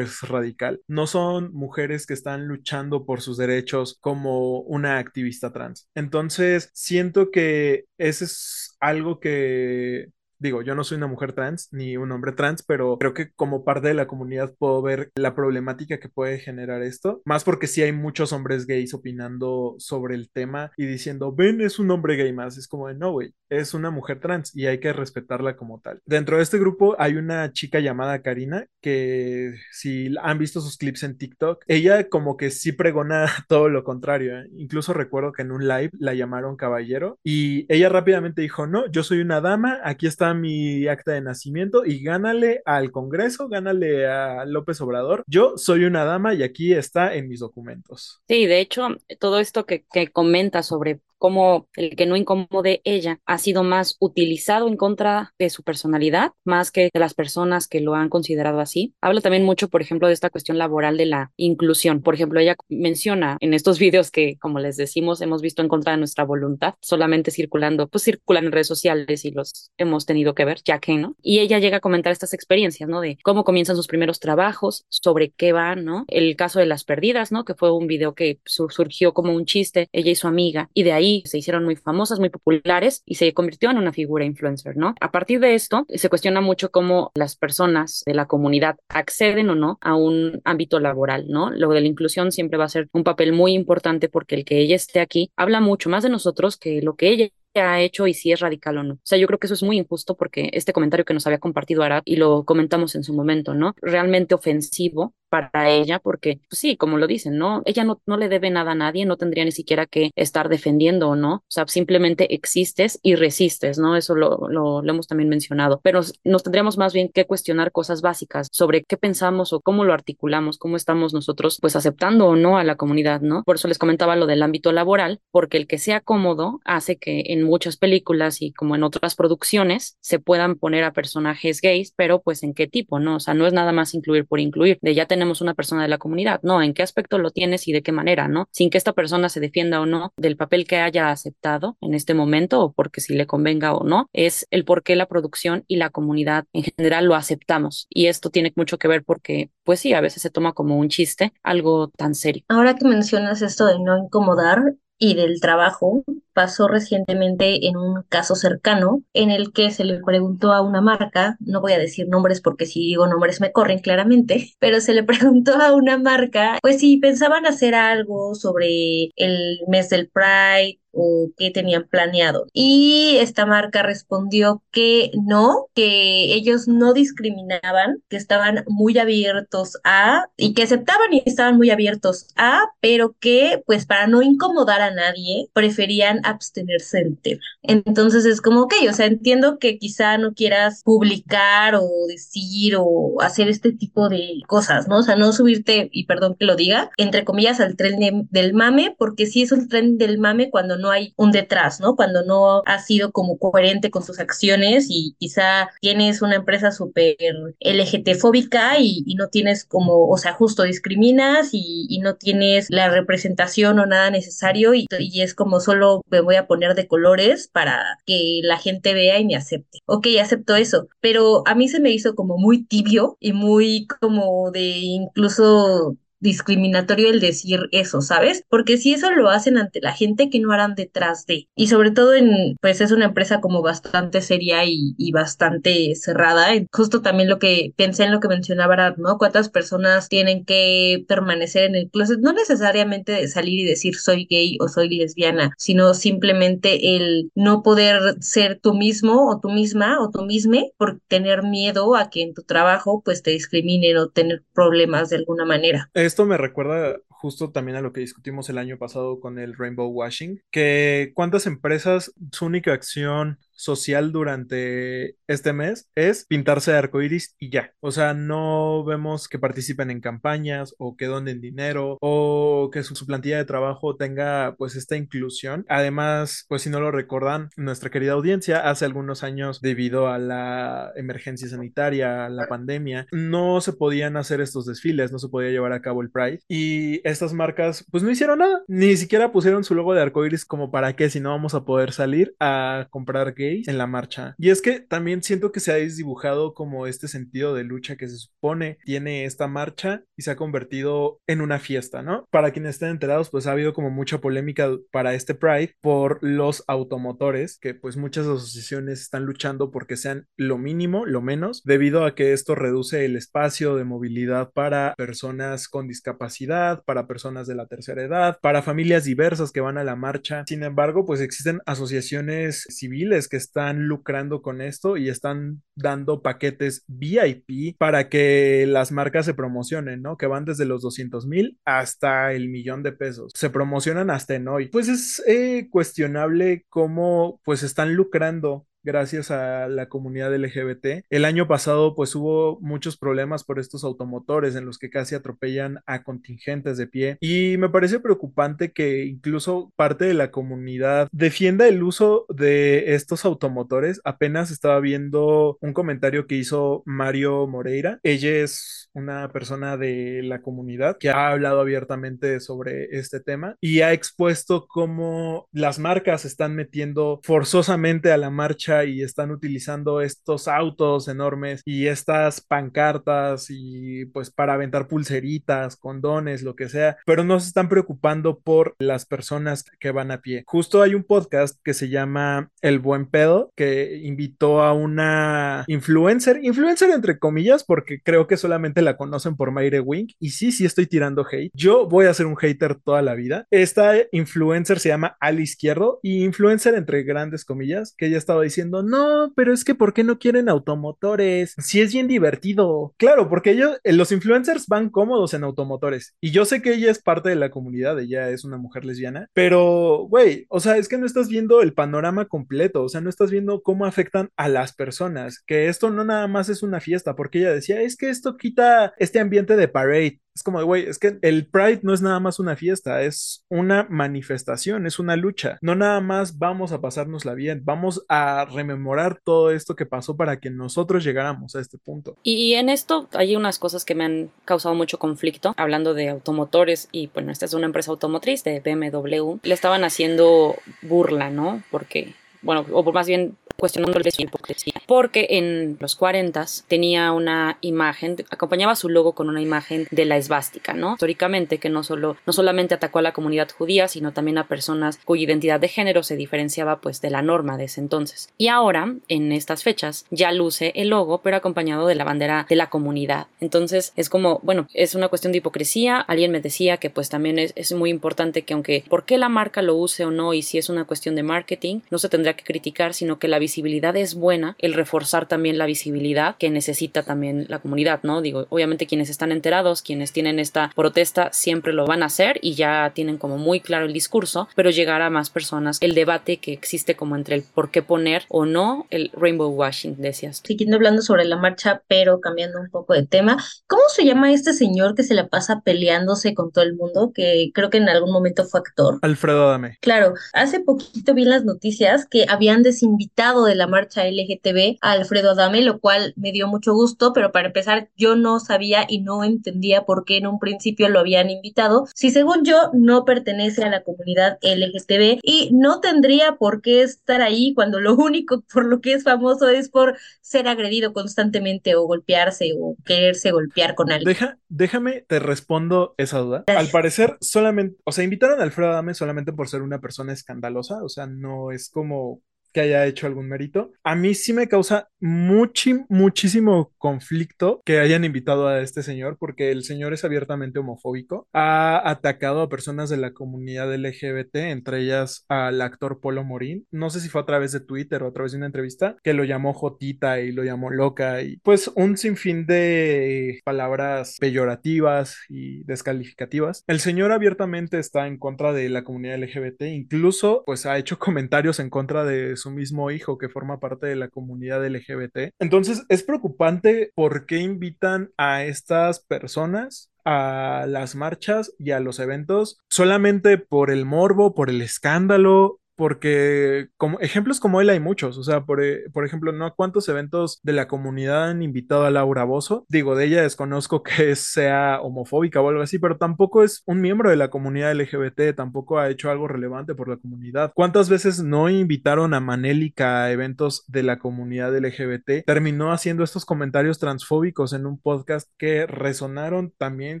es 0.00 0.22
radical. 0.22 0.80
No 0.88 1.06
son 1.06 1.52
mujeres 1.52 2.04
que 2.04 2.14
están 2.14 2.48
luchando 2.48 3.06
por 3.06 3.20
sus 3.20 3.36
derechos 3.36 3.96
como 4.00 4.58
una 4.62 4.98
activista 4.98 5.52
trans. 5.52 5.88
Entonces, 5.94 6.70
siento 6.72 7.30
que 7.30 7.84
ese 7.96 8.24
es 8.24 8.76
algo 8.80 9.20
que 9.20 10.08
digo, 10.38 10.62
yo 10.62 10.74
no 10.74 10.84
soy 10.84 10.98
una 10.98 11.06
mujer 11.06 11.32
trans 11.32 11.68
ni 11.72 11.96
un 11.96 12.12
hombre 12.12 12.32
trans, 12.32 12.62
pero 12.62 12.98
creo 12.98 13.14
que 13.14 13.30
como 13.32 13.64
parte 13.64 13.88
de 13.88 13.94
la 13.94 14.06
comunidad 14.06 14.54
puedo 14.58 14.82
ver 14.82 15.10
la 15.14 15.34
problemática 15.34 15.98
que 15.98 16.08
puede 16.08 16.38
generar 16.38 16.82
esto, 16.82 17.22
más 17.24 17.44
porque 17.44 17.66
sí 17.66 17.82
hay 17.82 17.92
muchos 17.92 18.32
hombres 18.32 18.66
gays 18.66 18.94
opinando 18.94 19.74
sobre 19.78 20.14
el 20.14 20.30
tema 20.30 20.72
y 20.76 20.86
diciendo, 20.86 21.34
ven, 21.34 21.60
es 21.60 21.78
un 21.78 21.90
hombre 21.90 22.16
gay 22.16 22.32
más, 22.32 22.56
es 22.58 22.68
como 22.68 22.88
de, 22.88 22.94
no, 22.94 23.12
güey, 23.12 23.34
es 23.48 23.74
una 23.74 23.90
mujer 23.90 24.20
trans 24.20 24.54
y 24.54 24.66
hay 24.66 24.78
que 24.78 24.92
respetarla 24.92 25.56
como 25.56 25.80
tal. 25.80 26.00
Dentro 26.04 26.36
de 26.36 26.42
este 26.42 26.58
grupo 26.58 26.96
hay 26.98 27.16
una 27.16 27.52
chica 27.52 27.80
llamada 27.80 28.22
Karina 28.22 28.66
que 28.80 29.54
si 29.70 30.14
han 30.22 30.38
visto 30.38 30.60
sus 30.60 30.76
clips 30.76 31.02
en 31.02 31.16
TikTok, 31.16 31.64
ella 31.66 32.08
como 32.08 32.36
que 32.36 32.50
sí 32.50 32.72
pregona 32.72 33.26
todo 33.48 33.68
lo 33.68 33.84
contrario, 33.84 34.38
¿eh? 34.38 34.48
incluso 34.56 34.92
recuerdo 34.92 35.32
que 35.32 35.42
en 35.42 35.52
un 35.52 35.66
live 35.68 35.90
la 35.98 36.14
llamaron 36.14 36.56
caballero 36.56 37.18
y 37.22 37.66
ella 37.72 37.88
rápidamente 37.88 38.42
dijo, 38.42 38.66
no, 38.66 38.90
yo 38.90 39.02
soy 39.02 39.20
una 39.20 39.40
dama, 39.40 39.80
aquí 39.84 40.06
está 40.06 40.23
mi 40.32 40.88
acta 40.88 41.12
de 41.12 41.20
nacimiento 41.20 41.84
y 41.84 42.02
gánale 42.02 42.62
al 42.64 42.90
Congreso, 42.90 43.48
gánale 43.48 44.06
a 44.06 44.46
López 44.46 44.80
Obrador. 44.80 45.24
Yo 45.26 45.58
soy 45.58 45.84
una 45.84 46.04
dama 46.04 46.32
y 46.32 46.42
aquí 46.42 46.72
está 46.72 47.14
en 47.14 47.28
mis 47.28 47.40
documentos. 47.40 48.22
Sí, 48.28 48.46
de 48.46 48.60
hecho, 48.60 48.88
todo 49.20 49.40
esto 49.40 49.66
que, 49.66 49.84
que 49.92 50.08
comenta 50.08 50.62
sobre 50.62 51.00
como 51.18 51.68
el 51.74 51.96
que 51.96 52.06
no 52.06 52.16
incomode 52.16 52.80
ella 52.84 53.20
ha 53.26 53.38
sido 53.38 53.62
más 53.62 53.96
utilizado 54.00 54.68
en 54.68 54.76
contra 54.76 55.34
de 55.38 55.50
su 55.50 55.62
personalidad, 55.62 56.32
más 56.44 56.70
que 56.70 56.90
de 56.92 57.00
las 57.00 57.14
personas 57.14 57.68
que 57.68 57.80
lo 57.80 57.94
han 57.94 58.08
considerado 58.08 58.60
así. 58.60 58.94
Habla 59.00 59.20
también 59.20 59.44
mucho, 59.44 59.68
por 59.68 59.82
ejemplo, 59.82 60.08
de 60.08 60.14
esta 60.14 60.30
cuestión 60.30 60.58
laboral 60.58 60.96
de 60.96 61.06
la 61.06 61.32
inclusión. 61.36 62.02
Por 62.02 62.14
ejemplo, 62.14 62.40
ella 62.40 62.56
menciona 62.68 63.36
en 63.40 63.54
estos 63.54 63.78
videos 63.84 64.10
que, 64.10 64.36
como 64.38 64.58
les 64.58 64.76
decimos, 64.76 65.20
hemos 65.20 65.42
visto 65.42 65.62
en 65.62 65.68
contra 65.68 65.92
de 65.92 65.98
nuestra 65.98 66.24
voluntad, 66.24 66.74
solamente 66.80 67.30
circulando, 67.30 67.88
pues 67.88 68.04
circulan 68.04 68.46
en 68.46 68.52
redes 68.52 68.68
sociales 68.68 69.24
y 69.24 69.30
los 69.30 69.70
hemos 69.78 70.06
tenido 70.06 70.34
que 70.34 70.44
ver, 70.44 70.60
ya 70.64 70.78
que, 70.78 70.96
¿no? 70.96 71.16
Y 71.22 71.40
ella 71.40 71.58
llega 71.58 71.78
a 71.78 71.80
comentar 71.80 72.12
estas 72.12 72.34
experiencias, 72.34 72.88
¿no? 72.88 73.00
De 73.00 73.18
cómo 73.22 73.44
comienzan 73.44 73.76
sus 73.76 73.86
primeros 73.86 74.20
trabajos, 74.20 74.84
sobre 74.88 75.30
qué 75.30 75.52
van, 75.52 75.84
¿no? 75.84 76.04
El 76.08 76.36
caso 76.36 76.58
de 76.58 76.66
las 76.66 76.84
perdidas, 76.84 77.32
¿no? 77.32 77.44
Que 77.44 77.54
fue 77.54 77.72
un 77.72 77.86
video 77.86 78.14
que 78.14 78.40
surgió 78.44 79.14
como 79.14 79.32
un 79.32 79.44
chiste, 79.44 79.88
ella 79.92 80.10
y 80.10 80.14
su 80.14 80.28
amiga, 80.28 80.70
y 80.74 80.82
de 80.82 80.92
ahí 80.92 81.03
se 81.26 81.38
hicieron 81.38 81.64
muy 81.64 81.76
famosas, 81.76 82.18
muy 82.18 82.30
populares 82.30 83.02
y 83.04 83.16
se 83.16 83.32
convirtió 83.32 83.70
en 83.70 83.78
una 83.78 83.92
figura 83.92 84.24
influencer, 84.24 84.76
¿no? 84.76 84.94
A 85.00 85.10
partir 85.10 85.40
de 85.40 85.54
esto, 85.54 85.86
se 85.88 86.08
cuestiona 86.08 86.40
mucho 86.40 86.70
cómo 86.70 87.12
las 87.14 87.36
personas 87.36 88.02
de 88.06 88.14
la 88.14 88.26
comunidad 88.26 88.76
acceden 88.88 89.50
o 89.50 89.54
no 89.54 89.78
a 89.80 89.94
un 89.96 90.40
ámbito 90.44 90.80
laboral, 90.80 91.26
¿no? 91.28 91.50
Lo 91.50 91.70
de 91.70 91.80
la 91.80 91.86
inclusión 91.86 92.32
siempre 92.32 92.58
va 92.58 92.64
a 92.64 92.68
ser 92.68 92.88
un 92.92 93.04
papel 93.04 93.32
muy 93.32 93.52
importante 93.52 94.08
porque 94.08 94.34
el 94.34 94.44
que 94.44 94.58
ella 94.58 94.76
esté 94.76 95.00
aquí 95.00 95.30
habla 95.36 95.60
mucho 95.60 95.90
más 95.90 96.02
de 96.02 96.10
nosotros 96.10 96.56
que 96.56 96.82
lo 96.82 96.96
que 96.96 97.08
ella 97.08 97.28
ha 97.60 97.80
hecho 97.80 98.06
y 98.06 98.14
si 98.14 98.32
es 98.32 98.40
radical 98.40 98.78
o 98.78 98.82
no. 98.82 98.94
O 98.94 99.00
sea, 99.02 99.18
yo 99.18 99.26
creo 99.26 99.38
que 99.38 99.46
eso 99.46 99.54
es 99.54 99.62
muy 99.62 99.78
injusto 99.78 100.16
porque 100.16 100.50
este 100.52 100.72
comentario 100.72 101.04
que 101.04 101.14
nos 101.14 101.26
había 101.26 101.38
compartido 101.38 101.82
Arad 101.82 102.02
y 102.04 102.16
lo 102.16 102.44
comentamos 102.44 102.94
en 102.94 103.04
su 103.04 103.14
momento, 103.14 103.54
¿no? 103.54 103.74
Realmente 103.80 104.34
ofensivo 104.34 105.14
para 105.34 105.68
ella 105.68 105.98
porque, 105.98 106.40
pues 106.48 106.60
sí, 106.60 106.76
como 106.76 106.96
lo 106.96 107.08
dicen, 107.08 107.38
¿no? 107.38 107.62
Ella 107.64 107.82
no, 107.82 108.00
no 108.06 108.16
le 108.16 108.28
debe 108.28 108.50
nada 108.50 108.72
a 108.72 108.74
nadie, 108.76 109.04
no 109.04 109.16
tendría 109.16 109.44
ni 109.44 109.50
siquiera 109.50 109.84
que 109.86 110.12
estar 110.14 110.48
defendiendo 110.48 111.08
o 111.08 111.16
no. 111.16 111.34
O 111.36 111.44
sea, 111.48 111.66
simplemente 111.66 112.34
existes 112.34 113.00
y 113.02 113.16
resistes, 113.16 113.78
¿no? 113.78 113.96
Eso 113.96 114.14
lo, 114.14 114.48
lo, 114.48 114.88
hemos 114.88 115.08
también 115.08 115.28
mencionado. 115.28 115.80
Pero 115.82 116.02
nos 116.22 116.42
tendríamos 116.44 116.78
más 116.78 116.92
bien 116.92 117.08
que 117.12 117.24
cuestionar 117.24 117.72
cosas 117.72 118.00
básicas 118.00 118.46
sobre 118.52 118.84
qué 118.84 118.96
pensamos 118.96 119.52
o 119.52 119.60
cómo 119.60 119.84
lo 119.84 119.92
articulamos, 119.92 120.56
cómo 120.56 120.76
estamos 120.76 121.12
nosotros, 121.12 121.58
pues 121.60 121.74
aceptando 121.74 122.26
o 122.26 122.36
no 122.36 122.56
a 122.56 122.62
la 122.62 122.76
comunidad, 122.76 123.20
¿no? 123.20 123.42
Por 123.42 123.56
eso 123.56 123.66
les 123.66 123.78
comentaba 123.78 124.14
lo 124.14 124.26
del 124.26 124.42
ámbito 124.42 124.70
laboral, 124.70 125.20
porque 125.32 125.56
el 125.56 125.66
que 125.66 125.78
sea 125.78 126.00
cómodo 126.00 126.60
hace 126.64 126.96
que 126.96 127.24
en 127.28 127.43
muchas 127.44 127.76
películas 127.76 128.42
y 128.42 128.52
como 128.52 128.74
en 128.74 128.82
otras 128.82 129.14
producciones 129.14 129.96
se 130.00 130.18
puedan 130.18 130.56
poner 130.56 130.84
a 130.84 130.92
personajes 130.92 131.60
gays, 131.60 131.92
pero 131.96 132.22
pues 132.22 132.42
en 132.42 132.54
qué 132.54 132.66
tipo, 132.66 132.98
¿no? 132.98 133.16
O 133.16 133.20
sea, 133.20 133.34
no 133.34 133.46
es 133.46 133.52
nada 133.52 133.72
más 133.72 133.94
incluir 133.94 134.26
por 134.26 134.40
incluir, 134.40 134.78
de 134.82 134.94
ya 134.94 135.06
tenemos 135.06 135.40
una 135.40 135.54
persona 135.54 135.82
de 135.82 135.88
la 135.88 135.98
comunidad, 135.98 136.40
no, 136.42 136.62
en 136.62 136.74
qué 136.74 136.82
aspecto 136.82 137.18
lo 137.18 137.30
tienes 137.30 137.68
y 137.68 137.72
de 137.72 137.82
qué 137.82 137.92
manera, 137.92 138.28
¿no? 138.28 138.48
Sin 138.50 138.70
que 138.70 138.78
esta 138.78 138.92
persona 138.92 139.28
se 139.28 139.40
defienda 139.40 139.80
o 139.80 139.86
no 139.86 140.12
del 140.16 140.36
papel 140.36 140.66
que 140.66 140.76
haya 140.76 141.10
aceptado 141.10 141.76
en 141.80 141.94
este 141.94 142.14
momento 142.14 142.62
o 142.62 142.72
porque 142.72 143.00
si 143.00 143.14
le 143.14 143.26
convenga 143.26 143.74
o 143.74 143.84
no, 143.84 144.08
es 144.12 144.46
el 144.50 144.64
por 144.64 144.82
qué 144.82 144.96
la 144.96 145.06
producción 145.06 145.64
y 145.68 145.76
la 145.76 145.90
comunidad 145.90 146.46
en 146.52 146.64
general 146.64 147.06
lo 147.06 147.14
aceptamos. 147.14 147.86
Y 147.90 148.06
esto 148.06 148.30
tiene 148.30 148.52
mucho 148.56 148.78
que 148.78 148.88
ver 148.88 149.04
porque, 149.04 149.50
pues 149.64 149.80
sí, 149.80 149.92
a 149.92 150.00
veces 150.00 150.22
se 150.22 150.30
toma 150.30 150.52
como 150.52 150.78
un 150.78 150.88
chiste 150.88 151.32
algo 151.42 151.88
tan 151.88 152.14
serio. 152.14 152.44
Ahora 152.48 152.74
que 152.74 152.86
mencionas 152.86 153.42
esto 153.42 153.66
de 153.66 153.78
no 153.78 153.98
incomodar, 153.98 154.74
y 155.04 155.12
del 155.12 155.38
trabajo, 155.38 156.02
pasó 156.32 156.66
recientemente 156.66 157.66
en 157.66 157.76
un 157.76 158.04
caso 158.08 158.36
cercano 158.36 159.02
en 159.12 159.30
el 159.30 159.52
que 159.52 159.70
se 159.70 159.84
le 159.84 160.00
preguntó 160.02 160.52
a 160.52 160.62
una 160.62 160.80
marca, 160.80 161.36
no 161.40 161.60
voy 161.60 161.72
a 161.72 161.78
decir 161.78 162.08
nombres 162.08 162.40
porque 162.40 162.64
si 162.64 162.80
digo 162.80 163.06
nombres 163.06 163.38
me 163.42 163.52
corren 163.52 163.80
claramente, 163.80 164.54
pero 164.60 164.80
se 164.80 164.94
le 164.94 165.02
preguntó 165.04 165.56
a 165.60 165.74
una 165.74 165.98
marca, 165.98 166.58
pues 166.62 166.80
si 166.80 166.96
pensaban 166.96 167.44
hacer 167.44 167.74
algo 167.74 168.34
sobre 168.34 169.10
el 169.16 169.58
mes 169.68 169.90
del 169.90 170.08
Pride 170.08 170.80
o 170.94 171.30
qué 171.36 171.50
tenían 171.50 171.86
planeado. 171.88 172.46
Y 172.52 173.16
esta 173.20 173.46
marca 173.46 173.82
respondió 173.82 174.62
que 174.70 175.10
no, 175.14 175.66
que 175.74 176.34
ellos 176.34 176.68
no 176.68 176.92
discriminaban, 176.92 178.02
que 178.08 178.16
estaban 178.16 178.64
muy 178.68 178.98
abiertos 178.98 179.78
a 179.84 180.26
y 180.36 180.54
que 180.54 180.62
aceptaban 180.62 181.12
y 181.12 181.22
estaban 181.26 181.56
muy 181.56 181.70
abiertos 181.70 182.28
a, 182.36 182.62
pero 182.80 183.14
que 183.18 183.62
pues 183.66 183.86
para 183.86 184.06
no 184.06 184.22
incomodar 184.22 184.80
a 184.80 184.94
nadie 184.94 185.48
preferían 185.52 186.20
abstenerse 186.24 186.98
del 186.98 187.18
tema. 187.18 187.42
Entonces 187.62 188.24
es 188.24 188.40
como, 188.40 188.62
ok, 188.62 188.74
o 188.88 188.92
sea, 188.92 189.06
entiendo 189.06 189.58
que 189.58 189.78
quizá 189.78 190.18
no 190.18 190.34
quieras 190.34 190.82
publicar 190.84 191.74
o 191.74 191.88
decir 192.08 192.76
o 192.78 193.20
hacer 193.20 193.48
este 193.48 193.72
tipo 193.72 194.08
de 194.08 194.40
cosas, 194.46 194.88
¿no? 194.88 194.98
O 194.98 195.02
sea, 195.02 195.16
no 195.16 195.32
subirte, 195.32 195.88
y 195.92 196.06
perdón 196.06 196.36
que 196.38 196.44
lo 196.44 196.56
diga, 196.56 196.90
entre 196.96 197.24
comillas, 197.24 197.60
al 197.60 197.76
tren 197.76 198.28
del 198.30 198.54
mame, 198.54 198.94
porque 198.98 199.26
sí 199.26 199.42
es 199.42 199.52
un 199.52 199.68
tren 199.68 199.98
del 199.98 200.18
mame 200.18 200.50
cuando 200.50 200.76
no 200.76 200.83
hay 200.90 201.12
un 201.16 201.30
detrás, 201.30 201.80
¿no? 201.80 201.96
Cuando 201.96 202.24
no 202.24 202.62
has 202.66 202.86
sido 202.86 203.12
como 203.12 203.38
coherente 203.38 203.90
con 203.90 204.02
sus 204.02 204.20
acciones 204.20 204.86
y 204.88 205.14
quizá 205.18 205.68
tienes 205.80 206.22
una 206.22 206.36
empresa 206.36 206.72
súper 206.72 207.16
LGT 207.60 208.14
fóbica 208.18 208.78
y, 208.78 209.04
no 209.14 209.28
tienes 209.28 209.64
como, 209.64 210.08
o 210.08 210.18
sea, 210.18 210.32
justo 210.32 210.64
discriminas 210.64 211.50
y, 211.52 212.00
no 212.02 212.16
tienes 212.16 212.66
la 212.68 212.90
representación 212.90 213.78
o 213.78 213.86
nada 213.86 214.10
necesario 214.10 214.74
y, 214.74 214.86
y 214.98 215.22
es 215.22 215.32
como 215.32 215.60
solo 215.60 216.02
me 216.10 216.20
voy 216.20 216.34
a 216.36 216.46
poner 216.46 216.74
de 216.74 216.86
colores 216.86 217.48
para 217.48 217.98
que 218.04 218.40
la 218.42 218.58
gente 218.58 218.92
vea 218.94 219.18
y 219.18 219.24
me 219.24 219.36
acepte. 219.36 219.78
Ok, 219.86 220.06
acepto 220.20 220.56
eso, 220.56 220.88
pero 221.00 221.42
a 221.46 221.54
mí 221.54 221.68
se 221.68 221.80
me 221.80 221.90
hizo 221.90 222.14
como 222.14 222.36
muy 222.36 222.64
tibio 222.64 223.16
y 223.20 223.32
muy 223.32 223.86
como 223.86 224.50
de 224.50 224.60
incluso 224.60 225.96
discriminatorio 226.20 227.10
el 227.10 227.20
decir 227.20 227.68
eso, 227.72 228.00
¿sabes? 228.00 228.44
Porque 228.48 228.76
si 228.76 228.94
eso 228.94 229.10
lo 229.10 229.30
hacen 229.30 229.58
ante 229.58 229.80
la 229.80 229.92
gente, 229.92 230.30
que 230.30 230.40
no 230.40 230.52
harán 230.52 230.74
detrás 230.74 231.26
de? 231.26 231.48
Y 231.54 231.68
sobre 231.68 231.90
todo 231.90 232.14
en, 232.14 232.56
pues 232.60 232.80
es 232.80 232.92
una 232.92 233.06
empresa 233.06 233.40
como 233.40 233.62
bastante 233.62 234.20
seria 234.20 234.64
y, 234.64 234.94
bastante 235.12 235.94
cerrada. 235.94 236.46
Justo 236.72 237.00
también 237.02 237.28
lo 237.28 237.38
que 237.38 237.72
pensé 237.76 238.04
en 238.04 238.10
lo 238.10 238.20
que 238.20 238.28
mencionaba 238.28 238.94
¿no? 238.96 239.18
¿Cuántas 239.18 239.48
personas 239.48 240.08
tienen 240.08 240.44
que 240.44 241.04
permanecer 241.06 241.64
en 241.64 241.76
el 241.76 241.90
closet? 241.90 242.18
No 242.18 242.32
necesariamente 242.32 243.28
salir 243.28 243.60
y 243.60 243.64
decir 243.64 243.94
soy 243.96 244.26
gay 244.28 244.56
o 244.60 244.68
soy 244.68 244.88
lesbiana, 244.88 245.52
sino 245.58 245.94
simplemente 245.94 246.96
el 246.96 247.30
no 247.34 247.62
poder 247.62 248.16
ser 248.20 248.58
tú 248.60 248.74
mismo 248.74 249.30
o 249.30 249.38
tú 249.38 249.50
misma 249.50 250.00
o 250.00 250.10
tú 250.10 250.24
misma 250.24 250.62
por 250.76 251.00
tener 251.08 251.42
miedo 251.42 251.94
a 251.94 252.10
que 252.10 252.22
en 252.22 252.34
tu 252.34 252.42
trabajo 252.42 253.02
pues 253.04 253.22
te 253.22 253.30
discriminen 253.30 253.96
o 253.96 254.08
tener 254.08 254.42
problemas 254.52 255.10
de 255.10 255.16
alguna 255.16 255.44
manera 255.44 255.90
esto 256.14 256.26
me 256.26 256.38
recuerda 256.38 256.96
justo 257.08 257.50
también 257.50 257.76
a 257.76 257.80
lo 257.80 257.92
que 257.92 257.98
discutimos 257.98 258.48
el 258.48 258.58
año 258.58 258.78
pasado 258.78 259.18
con 259.18 259.40
el 259.40 259.56
rainbow 259.56 259.88
washing, 259.88 260.40
que 260.52 261.10
cuántas 261.12 261.46
empresas 261.46 262.14
su 262.30 262.46
única 262.46 262.72
acción 262.72 263.40
social 263.54 264.12
durante 264.12 265.16
este 265.26 265.52
mes 265.52 265.90
es 265.94 266.26
pintarse 266.26 266.72
de 266.72 266.78
arcoiris 266.78 267.34
y 267.38 267.50
ya. 267.50 267.72
O 267.80 267.90
sea, 267.90 268.14
no 268.14 268.84
vemos 268.84 269.28
que 269.28 269.38
participen 269.38 269.90
en 269.90 270.00
campañas 270.00 270.74
o 270.78 270.96
que 270.96 271.06
donen 271.06 271.40
dinero 271.40 271.96
o 272.00 272.70
que 272.72 272.82
su, 272.82 273.04
plantilla 273.06 273.36
de 273.36 273.44
trabajo 273.44 273.96
tenga 273.96 274.54
pues 274.56 274.76
esta 274.76 274.96
inclusión. 274.96 275.64
Además, 275.68 276.46
pues 276.48 276.62
si 276.62 276.70
no 276.70 276.80
lo 276.80 276.90
recordan, 276.90 277.50
nuestra 277.56 277.90
querida 277.90 278.12
audiencia, 278.12 278.68
hace 278.68 278.84
algunos 278.84 279.22
años 279.22 279.60
debido 279.60 280.08
a 280.08 280.18
la 280.18 280.92
emergencia 280.96 281.48
sanitaria, 281.48 282.28
la 282.28 282.46
pandemia, 282.46 283.06
no 283.12 283.60
se 283.60 283.72
podían 283.72 284.16
hacer 284.16 284.40
estos 284.40 284.66
desfiles, 284.66 285.12
no 285.12 285.18
se 285.18 285.28
podía 285.28 285.50
llevar 285.50 285.72
a 285.72 285.82
cabo 285.82 286.02
el 286.02 286.10
Pride 286.10 286.40
y 286.48 287.06
estas 287.06 287.32
marcas 287.32 287.84
pues 287.90 288.02
no 288.02 288.10
hicieron 288.10 288.38
nada, 288.38 288.62
ni 288.68 288.96
siquiera 288.96 289.32
pusieron 289.32 289.64
su 289.64 289.74
logo 289.74 289.94
de 289.94 290.02
arcoiris 290.02 290.44
como 290.44 290.70
para 290.70 290.94
qué 290.94 291.10
si 291.10 291.20
no 291.20 291.30
vamos 291.30 291.54
a 291.54 291.64
poder 291.64 291.92
salir 291.92 292.34
a 292.40 292.88
comprar 292.90 293.34
en 293.66 293.78
la 293.78 293.86
marcha. 293.86 294.34
Y 294.38 294.50
es 294.50 294.62
que 294.62 294.80
también 294.80 295.22
siento 295.22 295.52
que 295.52 295.60
se 295.60 295.72
ha 295.72 295.76
desdibujado 295.76 296.54
como 296.54 296.86
este 296.86 297.08
sentido 297.08 297.54
de 297.54 297.64
lucha 297.64 297.96
que 297.96 298.08
se 298.08 298.16
supone 298.16 298.78
tiene 298.84 299.24
esta 299.24 299.48
marcha 299.48 300.02
y 300.16 300.22
se 300.22 300.30
ha 300.30 300.36
convertido 300.36 301.20
en 301.26 301.40
una 301.40 301.58
fiesta, 301.58 302.02
¿no? 302.02 302.26
Para 302.30 302.52
quienes 302.52 302.76
estén 302.76 302.90
enterados, 302.90 303.30
pues 303.30 303.46
ha 303.46 303.52
habido 303.52 303.72
como 303.72 303.90
mucha 303.90 304.18
polémica 304.18 304.70
para 304.90 305.14
este 305.14 305.34
Pride 305.34 305.74
por 305.80 306.18
los 306.22 306.64
automotores, 306.66 307.58
que 307.58 307.74
pues 307.74 307.96
muchas 307.96 308.26
asociaciones 308.26 309.00
están 309.00 309.24
luchando 309.24 309.70
porque 309.70 309.96
sean 309.96 310.26
lo 310.36 310.58
mínimo, 310.58 311.06
lo 311.06 311.22
menos, 311.22 311.62
debido 311.64 312.04
a 312.04 312.14
que 312.14 312.32
esto 312.32 312.54
reduce 312.54 313.04
el 313.04 313.16
espacio 313.16 313.76
de 313.76 313.84
movilidad 313.84 314.52
para 314.52 314.94
personas 314.96 315.68
con 315.68 315.88
discapacidad, 315.88 316.82
para 316.84 317.06
personas 317.06 317.46
de 317.46 317.54
la 317.54 317.66
tercera 317.66 318.02
edad, 318.02 318.38
para 318.40 318.62
familias 318.62 319.04
diversas 319.04 319.52
que 319.52 319.60
van 319.60 319.78
a 319.78 319.84
la 319.84 319.96
marcha. 319.96 320.44
Sin 320.46 320.62
embargo, 320.62 321.04
pues 321.04 321.20
existen 321.20 321.60
asociaciones 321.66 322.66
civiles 322.68 323.28
que 323.28 323.33
están 323.36 323.86
lucrando 323.86 324.42
con 324.42 324.60
esto 324.60 324.96
y 324.96 325.08
están 325.08 325.62
dando 325.74 326.22
paquetes 326.22 326.84
VIP 326.86 327.76
para 327.78 328.08
que 328.08 328.66
las 328.68 328.92
marcas 328.92 329.26
se 329.26 329.34
promocionen, 329.34 330.02
¿no? 330.02 330.16
Que 330.16 330.26
van 330.26 330.44
desde 330.44 330.64
los 330.64 330.82
200 330.82 331.26
mil 331.26 331.58
hasta 331.64 332.32
el 332.32 332.48
millón 332.48 332.82
de 332.82 332.92
pesos. 332.92 333.32
Se 333.34 333.50
promocionan 333.50 334.10
hasta 334.10 334.34
en 334.34 334.48
hoy. 334.48 334.68
Pues 334.68 334.88
es 334.88 335.22
eh, 335.26 335.68
cuestionable 335.70 336.64
cómo 336.68 337.40
pues 337.44 337.62
están 337.62 337.94
lucrando 337.94 338.66
gracias 338.84 339.30
a 339.30 339.68
la 339.68 339.88
comunidad 339.88 340.34
LGBT. 340.36 341.04
El 341.10 341.24
año 341.24 341.48
pasado 341.48 341.94
pues 341.94 342.14
hubo 342.14 342.60
muchos 342.60 342.96
problemas 342.96 343.44
por 343.44 343.58
estos 343.58 343.82
automotores 343.84 344.54
en 344.56 344.66
los 344.66 344.78
que 344.78 344.90
casi 344.90 345.14
atropellan 345.14 345.80
a 345.86 346.02
contingentes 346.04 346.76
de 346.76 346.86
pie 346.86 347.16
y 347.20 347.56
me 347.58 347.68
parece 347.68 348.00
preocupante 348.00 348.72
que 348.72 349.04
incluso 349.06 349.72
parte 349.76 350.04
de 350.04 350.14
la 350.14 350.30
comunidad 350.30 351.08
defienda 351.12 351.66
el 351.66 351.82
uso 351.82 352.26
de 352.28 352.94
estos 352.94 353.24
automotores. 353.24 354.00
Apenas 354.04 354.50
estaba 354.50 354.80
viendo 354.80 355.58
un 355.60 355.72
comentario 355.72 356.26
que 356.26 356.36
hizo 356.36 356.82
Mario 356.86 357.46
Moreira. 357.46 357.98
Ella 358.02 358.30
es 358.30 358.90
una 358.92 359.30
persona 359.32 359.76
de 359.76 360.22
la 360.22 360.42
comunidad 360.42 360.98
que 360.98 361.10
ha 361.10 361.28
hablado 361.28 361.60
abiertamente 361.60 362.40
sobre 362.40 362.96
este 362.96 363.20
tema 363.20 363.56
y 363.60 363.80
ha 363.80 363.92
expuesto 363.92 364.66
cómo 364.68 365.48
las 365.52 365.78
marcas 365.78 366.24
están 366.24 366.54
metiendo 366.54 367.20
forzosamente 367.22 368.12
a 368.12 368.16
la 368.16 368.30
marcha 368.30 368.73
y 368.82 369.02
están 369.02 369.30
utilizando 369.30 370.00
estos 370.00 370.48
autos 370.48 371.06
enormes 371.06 371.62
y 371.64 371.86
estas 371.86 372.40
pancartas 372.40 373.46
y 373.50 374.06
pues 374.06 374.30
para 374.30 374.54
aventar 374.54 374.88
pulseritas, 374.88 375.76
condones, 375.76 376.42
lo 376.42 376.56
que 376.56 376.68
sea, 376.68 376.96
pero 377.06 377.22
no 377.22 377.38
se 377.38 377.48
están 377.48 377.68
preocupando 377.68 378.40
por 378.40 378.74
las 378.78 379.06
personas 379.06 379.64
que 379.78 379.92
van 379.92 380.10
a 380.10 380.20
pie. 380.20 380.42
Justo 380.46 380.82
hay 380.82 380.94
un 380.94 381.04
podcast 381.04 381.60
que 381.62 381.74
se 381.74 381.88
llama 381.88 382.50
El 382.62 382.78
Buen 382.78 383.06
Pedo 383.06 383.52
que 383.54 384.00
invitó 384.02 384.62
a 384.62 384.72
una 384.72 385.64
influencer, 385.68 386.40
influencer 386.42 386.90
entre 386.90 387.18
comillas, 387.18 387.64
porque 387.64 388.00
creo 388.02 388.26
que 388.26 388.36
solamente 388.36 388.82
la 388.82 388.96
conocen 388.96 389.36
por 389.36 389.50
Mayre 389.50 389.80
Wink 389.80 390.12
y 390.18 390.30
sí, 390.30 390.52
sí 390.52 390.64
estoy 390.64 390.86
tirando 390.86 391.26
hate. 391.30 391.52
Yo 391.54 391.86
voy 391.86 392.06
a 392.06 392.14
ser 392.14 392.26
un 392.26 392.36
hater 392.36 392.76
toda 392.76 393.02
la 393.02 393.14
vida. 393.14 393.46
Esta 393.50 393.94
influencer 394.12 394.78
se 394.78 394.88
llama 394.88 395.16
Ali 395.20 395.42
Izquierdo 395.42 396.00
y 396.02 396.24
influencer 396.24 396.74
entre 396.74 397.02
grandes 397.02 397.44
comillas 397.44 397.94
que 397.96 398.06
ella 398.06 398.18
estaba 398.18 398.42
diciendo 398.42 398.63
no, 398.64 399.32
pero 399.36 399.52
es 399.52 399.64
que 399.64 399.74
¿por 399.74 399.92
qué 399.92 400.04
no 400.04 400.18
quieren 400.18 400.48
automotores? 400.48 401.54
Si 401.58 401.80
es 401.80 401.92
bien 401.92 402.08
divertido. 402.08 402.94
Claro, 402.96 403.28
porque 403.28 403.52
ellos, 403.52 403.78
eh, 403.84 403.92
los 403.92 404.12
influencers 404.12 404.66
van 404.66 404.90
cómodos 404.90 405.34
en 405.34 405.44
automotores. 405.44 406.16
Y 406.20 406.30
yo 406.30 406.44
sé 406.44 406.62
que 406.62 406.74
ella 406.74 406.90
es 406.90 407.02
parte 407.02 407.28
de 407.28 407.36
la 407.36 407.50
comunidad, 407.50 407.98
ella 408.00 408.30
es 408.30 408.44
una 408.44 408.56
mujer 408.56 408.84
lesbiana, 408.84 409.28
pero, 409.32 410.06
güey, 410.08 410.46
o 410.48 410.60
sea, 410.60 410.76
es 410.76 410.88
que 410.88 410.98
no 410.98 411.06
estás 411.06 411.28
viendo 411.28 411.62
el 411.62 411.74
panorama 411.74 412.26
completo, 412.26 412.82
o 412.82 412.88
sea, 412.88 413.00
no 413.00 413.10
estás 413.10 413.30
viendo 413.30 413.62
cómo 413.62 413.86
afectan 413.86 414.30
a 414.36 414.48
las 414.48 414.74
personas, 414.74 415.42
que 415.46 415.68
esto 415.68 415.90
no 415.90 416.04
nada 416.04 416.26
más 416.28 416.48
es 416.48 416.62
una 416.62 416.80
fiesta, 416.80 417.14
porque 417.16 417.40
ella 417.40 417.52
decía, 417.52 417.80
es 417.82 417.96
que 417.96 418.10
esto 418.10 418.36
quita 418.36 418.94
este 418.98 419.20
ambiente 419.20 419.56
de 419.56 419.68
parade, 419.68 420.20
es 420.34 420.42
como, 420.42 420.62
güey, 420.64 420.86
es 420.86 420.98
que 420.98 421.16
el 421.22 421.46
Pride 421.46 421.80
no 421.82 421.94
es 421.94 422.02
nada 422.02 422.18
más 422.18 422.40
una 422.40 422.56
fiesta, 422.56 423.02
es 423.02 423.44
una 423.48 423.86
manifestación, 423.88 424.84
es 424.84 424.98
una 424.98 425.14
lucha. 425.14 425.58
No 425.62 425.76
nada 425.76 426.00
más 426.00 426.38
vamos 426.38 426.72
a 426.72 426.80
pasárnosla 426.80 427.34
bien, 427.34 427.62
vamos 427.64 428.04
a 428.08 428.44
rememorar 428.46 429.20
todo 429.22 429.52
esto 429.52 429.76
que 429.76 429.86
pasó 429.86 430.16
para 430.16 430.40
que 430.40 430.50
nosotros 430.50 431.04
llegáramos 431.04 431.54
a 431.54 431.60
este 431.60 431.78
punto. 431.78 432.16
Y 432.24 432.54
en 432.54 432.68
esto 432.68 433.08
hay 433.12 433.36
unas 433.36 433.60
cosas 433.60 433.84
que 433.84 433.94
me 433.94 434.04
han 434.04 434.30
causado 434.44 434.74
mucho 434.74 434.98
conflicto, 434.98 435.54
hablando 435.56 435.94
de 435.94 436.08
automotores 436.08 436.88
y 436.90 437.10
bueno, 437.14 437.30
esta 437.30 437.46
es 437.46 437.54
una 437.54 437.66
empresa 437.66 437.92
automotriz 437.92 438.42
de 438.42 438.58
BMW, 438.58 439.38
le 439.42 439.54
estaban 439.54 439.84
haciendo 439.84 440.56
burla, 440.82 441.30
¿no? 441.30 441.62
Porque 441.70 442.14
bueno, 442.42 442.66
o 442.72 442.92
más 442.92 443.06
bien 443.06 443.36
cuestionando 443.58 443.98
la 443.98 444.10
hipocresía, 444.16 444.74
porque 444.86 445.26
en 445.30 445.76
los 445.80 445.94
40 445.94 446.34
tenía 446.68 447.12
una 447.12 447.58
imagen, 447.60 448.16
acompañaba 448.30 448.76
su 448.76 448.88
logo 448.88 449.12
con 449.12 449.28
una 449.28 449.40
imagen 449.40 449.86
de 449.90 450.04
la 450.04 450.16
esvástica, 450.16 450.72
¿no? 450.72 450.94
Históricamente 450.94 451.58
que 451.58 451.68
no 451.68 451.82
solo 451.82 452.16
no 452.26 452.32
solamente 452.32 452.74
atacó 452.74 452.98
a 452.98 453.02
la 453.02 453.12
comunidad 453.12 453.50
judía, 453.50 453.88
sino 453.88 454.12
también 454.12 454.38
a 454.38 454.48
personas 454.48 454.98
cuya 455.04 455.24
identidad 455.24 455.60
de 455.60 455.68
género 455.68 456.02
se 456.02 456.16
diferenciaba 456.16 456.80
pues 456.80 457.00
de 457.00 457.10
la 457.10 457.22
norma 457.22 457.56
de 457.56 457.64
ese 457.64 457.80
entonces. 457.80 458.30
Y 458.38 458.48
ahora, 458.48 458.94
en 459.08 459.32
estas 459.32 459.62
fechas, 459.62 460.06
ya 460.10 460.32
luce 460.32 460.72
el 460.74 460.88
logo, 460.88 461.18
pero 461.18 461.36
acompañado 461.36 461.86
de 461.86 461.94
la 461.94 462.04
bandera 462.04 462.46
de 462.48 462.56
la 462.56 462.70
comunidad. 462.70 463.26
Entonces, 463.40 463.92
es 463.96 464.08
como, 464.08 464.40
bueno, 464.42 464.68
es 464.74 464.94
una 464.94 465.08
cuestión 465.08 465.32
de 465.32 465.38
hipocresía. 465.38 465.98
Alguien 465.98 466.30
me 466.30 466.40
decía 466.40 466.76
que 466.78 466.90
pues 466.90 467.08
también 467.08 467.38
es, 467.38 467.52
es 467.56 467.72
muy 467.72 467.90
importante 467.90 468.42
que 468.42 468.54
aunque 468.54 468.84
por 468.88 469.04
qué 469.04 469.18
la 469.18 469.28
marca 469.28 469.62
lo 469.62 469.74
use 469.76 470.04
o 470.04 470.10
no 470.10 470.34
y 470.34 470.42
si 470.42 470.58
es 470.58 470.68
una 470.68 470.84
cuestión 470.84 471.14
de 471.14 471.22
marketing, 471.22 471.80
no 471.90 471.98
se 471.98 472.08
tendrá 472.08 472.34
que 472.34 472.44
criticar, 472.44 472.94
sino 472.94 473.18
que 473.18 473.28
la 473.28 473.38
visibilidad 473.44 473.94
es 473.96 474.14
buena, 474.14 474.56
el 474.58 474.72
reforzar 474.72 475.28
también 475.28 475.58
la 475.58 475.66
visibilidad 475.66 476.36
que 476.38 476.48
necesita 476.48 477.02
también 477.02 477.44
la 477.50 477.58
comunidad, 477.58 478.00
¿no? 478.02 478.22
Digo, 478.22 478.46
obviamente 478.48 478.86
quienes 478.86 479.10
están 479.10 479.32
enterados, 479.32 479.82
quienes 479.82 480.12
tienen 480.12 480.38
esta 480.38 480.72
protesta, 480.74 481.28
siempre 481.32 481.74
lo 481.74 481.86
van 481.86 482.02
a 482.02 482.06
hacer 482.06 482.38
y 482.40 482.54
ya 482.54 482.92
tienen 482.94 483.18
como 483.18 483.36
muy 483.36 483.60
claro 483.60 483.84
el 483.84 483.92
discurso, 483.92 484.48
pero 484.56 484.70
llegar 484.70 485.02
a 485.02 485.10
más 485.10 485.28
personas 485.28 485.76
el 485.82 485.94
debate 485.94 486.38
que 486.38 486.54
existe 486.54 486.96
como 486.96 487.16
entre 487.16 487.34
el 487.34 487.42
por 487.42 487.70
qué 487.70 487.82
poner 487.82 488.22
o 488.28 488.46
no 488.46 488.86
el 488.88 489.10
rainbow 489.12 489.50
washing, 489.50 489.96
decías. 489.98 490.40
Siguiendo 490.42 490.76
hablando 490.76 491.02
sobre 491.02 491.26
la 491.26 491.36
marcha, 491.36 491.82
pero 491.86 492.20
cambiando 492.20 492.58
un 492.60 492.70
poco 492.70 492.94
de 492.94 493.06
tema, 493.06 493.36
¿cómo 493.66 493.82
se 493.88 494.06
llama 494.06 494.32
este 494.32 494.54
señor 494.54 494.94
que 494.94 495.02
se 495.02 495.14
la 495.14 495.28
pasa 495.28 495.60
peleándose 495.62 496.34
con 496.34 496.50
todo 496.50 496.64
el 496.64 496.76
mundo, 496.76 497.12
que 497.14 497.50
creo 497.52 497.68
que 497.68 497.78
en 497.78 497.90
algún 497.90 498.12
momento 498.12 498.44
fue 498.46 498.60
actor? 498.60 498.98
Alfredo 499.02 499.48
Adame. 499.48 499.76
Claro, 499.80 500.14
hace 500.32 500.60
poquito 500.60 501.12
vi 501.12 501.24
las 501.24 501.44
noticias 501.44 502.06
que 502.06 502.24
habían 502.28 502.62
desinvitado 502.62 503.33
de 503.42 503.56
la 503.56 503.66
marcha 503.66 504.06
LGTB 504.06 504.78
a 504.80 504.92
Alfredo 504.92 505.32
Adame, 505.32 505.62
lo 505.62 505.80
cual 505.80 506.12
me 506.16 506.30
dio 506.30 506.46
mucho 506.46 506.74
gusto, 506.74 507.12
pero 507.12 507.32
para 507.32 507.48
empezar 507.48 507.90
yo 507.96 508.14
no 508.14 508.38
sabía 508.38 508.86
y 508.88 509.00
no 509.00 509.24
entendía 509.24 509.84
por 509.84 510.04
qué 510.04 510.18
en 510.18 510.26
un 510.26 510.38
principio 510.38 510.88
lo 510.88 511.00
habían 511.00 511.30
invitado, 511.30 511.88
si 511.94 512.10
según 512.10 512.44
yo 512.44 512.70
no 512.72 513.04
pertenece 513.04 513.64
a 513.64 513.70
la 513.70 513.82
comunidad 513.82 514.38
LGTB 514.42 515.20
y 515.22 515.50
no 515.52 515.80
tendría 515.80 516.36
por 516.36 516.62
qué 516.62 516.82
estar 516.82 517.22
ahí 517.22 517.54
cuando 517.54 517.80
lo 517.80 517.94
único 517.96 518.42
por 518.52 518.66
lo 518.66 518.80
que 518.80 518.92
es 518.92 519.02
famoso 519.02 519.48
es 519.48 519.68
por 519.68 519.96
ser 520.20 520.48
agredido 520.48 520.92
constantemente 520.92 521.74
o 521.74 521.82
golpearse 521.82 522.52
o 522.58 522.76
quererse 522.84 523.30
golpear 523.30 523.74
con 523.74 523.90
alguien. 523.90 524.08
Deja, 524.08 524.38
déjame, 524.48 525.04
te 525.06 525.18
respondo 525.18 525.94
esa 525.98 526.18
duda. 526.18 526.44
Al 526.46 526.68
parecer, 526.68 527.16
solamente, 527.20 527.76
o 527.84 527.92
sea, 527.92 528.04
invitaron 528.04 528.40
a 528.40 528.44
Alfredo 528.44 528.70
Adame 528.70 528.94
solamente 528.94 529.32
por 529.32 529.48
ser 529.48 529.62
una 529.62 529.80
persona 529.80 530.12
escandalosa, 530.12 530.82
o 530.82 530.88
sea, 530.88 531.06
no 531.06 531.50
es 531.50 531.68
como 531.68 532.22
que 532.54 532.62
haya 532.62 532.86
hecho 532.86 533.06
algún 533.06 533.28
mérito. 533.28 533.72
A 533.82 533.96
mí 533.96 534.14
sí 534.14 534.32
me 534.32 534.48
causa 534.48 534.88
muchi, 535.00 535.84
muchísimo 535.88 536.72
conflicto 536.78 537.60
que 537.64 537.80
hayan 537.80 538.04
invitado 538.04 538.48
a 538.48 538.60
este 538.60 538.82
señor, 538.82 539.18
porque 539.18 539.50
el 539.50 539.64
señor 539.64 539.92
es 539.92 540.04
abiertamente 540.04 540.60
homofóbico. 540.60 541.28
Ha 541.34 541.90
atacado 541.90 542.40
a 542.40 542.48
personas 542.48 542.88
de 542.88 542.96
la 542.96 543.12
comunidad 543.12 543.74
LGBT, 543.74 544.36
entre 544.36 544.80
ellas 544.80 545.26
al 545.28 545.60
actor 545.60 546.00
Polo 546.00 546.24
Morín. 546.24 546.66
No 546.70 546.90
sé 546.90 547.00
si 547.00 547.08
fue 547.08 547.20
a 547.20 547.26
través 547.26 547.52
de 547.52 547.60
Twitter 547.60 548.02
o 548.02 548.08
a 548.08 548.12
través 548.12 548.32
de 548.32 548.38
una 548.38 548.46
entrevista, 548.46 548.96
que 549.02 549.14
lo 549.14 549.24
llamó 549.24 549.52
Jotita 549.52 550.20
y 550.20 550.32
lo 550.32 550.44
llamó 550.44 550.70
loca 550.70 551.22
y 551.22 551.38
pues 551.38 551.70
un 551.74 551.96
sinfín 551.96 552.46
de 552.46 553.40
palabras 553.44 554.16
peyorativas 554.20 555.18
y 555.28 555.64
descalificativas. 555.64 556.62
El 556.68 556.78
señor 556.78 557.10
abiertamente 557.10 557.78
está 557.80 558.06
en 558.06 558.16
contra 558.18 558.52
de 558.52 558.68
la 558.68 558.84
comunidad 558.84 559.18
LGBT, 559.18 559.62
incluso 559.62 560.44
pues 560.46 560.66
ha 560.66 560.78
hecho 560.78 560.98
comentarios 560.98 561.58
en 561.58 561.68
contra 561.68 562.04
de 562.04 562.36
su 562.36 562.43
mismo 562.50 562.90
hijo 562.90 563.18
que 563.18 563.28
forma 563.28 563.60
parte 563.60 563.86
de 563.86 563.96
la 563.96 564.08
comunidad 564.08 564.66
LGBT. 564.66 565.32
Entonces 565.38 565.84
es 565.88 566.02
preocupante 566.02 566.92
por 566.94 567.26
qué 567.26 567.38
invitan 567.38 568.10
a 568.16 568.44
estas 568.44 569.00
personas 569.00 569.90
a 570.04 570.66
las 570.68 570.94
marchas 570.94 571.54
y 571.58 571.70
a 571.70 571.80
los 571.80 571.98
eventos 571.98 572.58
solamente 572.68 573.38
por 573.38 573.70
el 573.70 573.86
morbo, 573.86 574.34
por 574.34 574.50
el 574.50 574.60
escándalo, 574.60 575.60
porque 575.76 576.68
como 576.76 577.00
ejemplos 577.00 577.40
como 577.40 577.60
él 577.60 577.70
hay 577.70 577.80
muchos, 577.80 578.18
o 578.18 578.22
sea, 578.22 578.44
por, 578.44 578.62
eh, 578.62 578.84
por 578.92 579.04
ejemplo, 579.04 579.32
¿no? 579.32 579.54
¿Cuántos 579.54 579.88
eventos 579.88 580.40
de 580.42 580.52
la 580.52 580.68
comunidad 580.68 581.30
han 581.30 581.42
invitado 581.42 581.84
a 581.84 581.90
Laura 581.90 582.24
Bozo? 582.24 582.66
Digo, 582.68 582.96
de 582.96 583.06
ella 583.06 583.22
desconozco 583.22 583.82
que 583.82 584.16
sea 584.16 584.80
homofóbica 584.80 585.40
o 585.40 585.48
algo 585.48 585.62
así, 585.62 585.78
pero 585.78 585.96
tampoco 585.96 586.42
es 586.42 586.62
un 586.66 586.80
miembro 586.80 587.10
de 587.10 587.16
la 587.16 587.30
comunidad 587.30 587.74
LGBT, 587.74 588.34
tampoco 588.36 588.78
ha 588.78 588.90
hecho 588.90 589.10
algo 589.10 589.28
relevante 589.28 589.74
por 589.74 589.88
la 589.88 589.96
comunidad. 589.96 590.52
¿Cuántas 590.54 590.88
veces 590.88 591.22
no 591.22 591.50
invitaron 591.50 592.14
a 592.14 592.20
Manélica 592.20 593.04
a 593.04 593.12
eventos 593.12 593.64
de 593.68 593.82
la 593.82 593.98
comunidad 593.98 594.56
LGBT? 594.56 595.24
Terminó 595.26 595.72
haciendo 595.72 596.04
estos 596.04 596.24
comentarios 596.24 596.78
transfóbicos 596.78 597.52
en 597.52 597.66
un 597.66 597.78
podcast 597.78 598.30
que 598.38 598.66
resonaron 598.66 599.52
también 599.58 600.00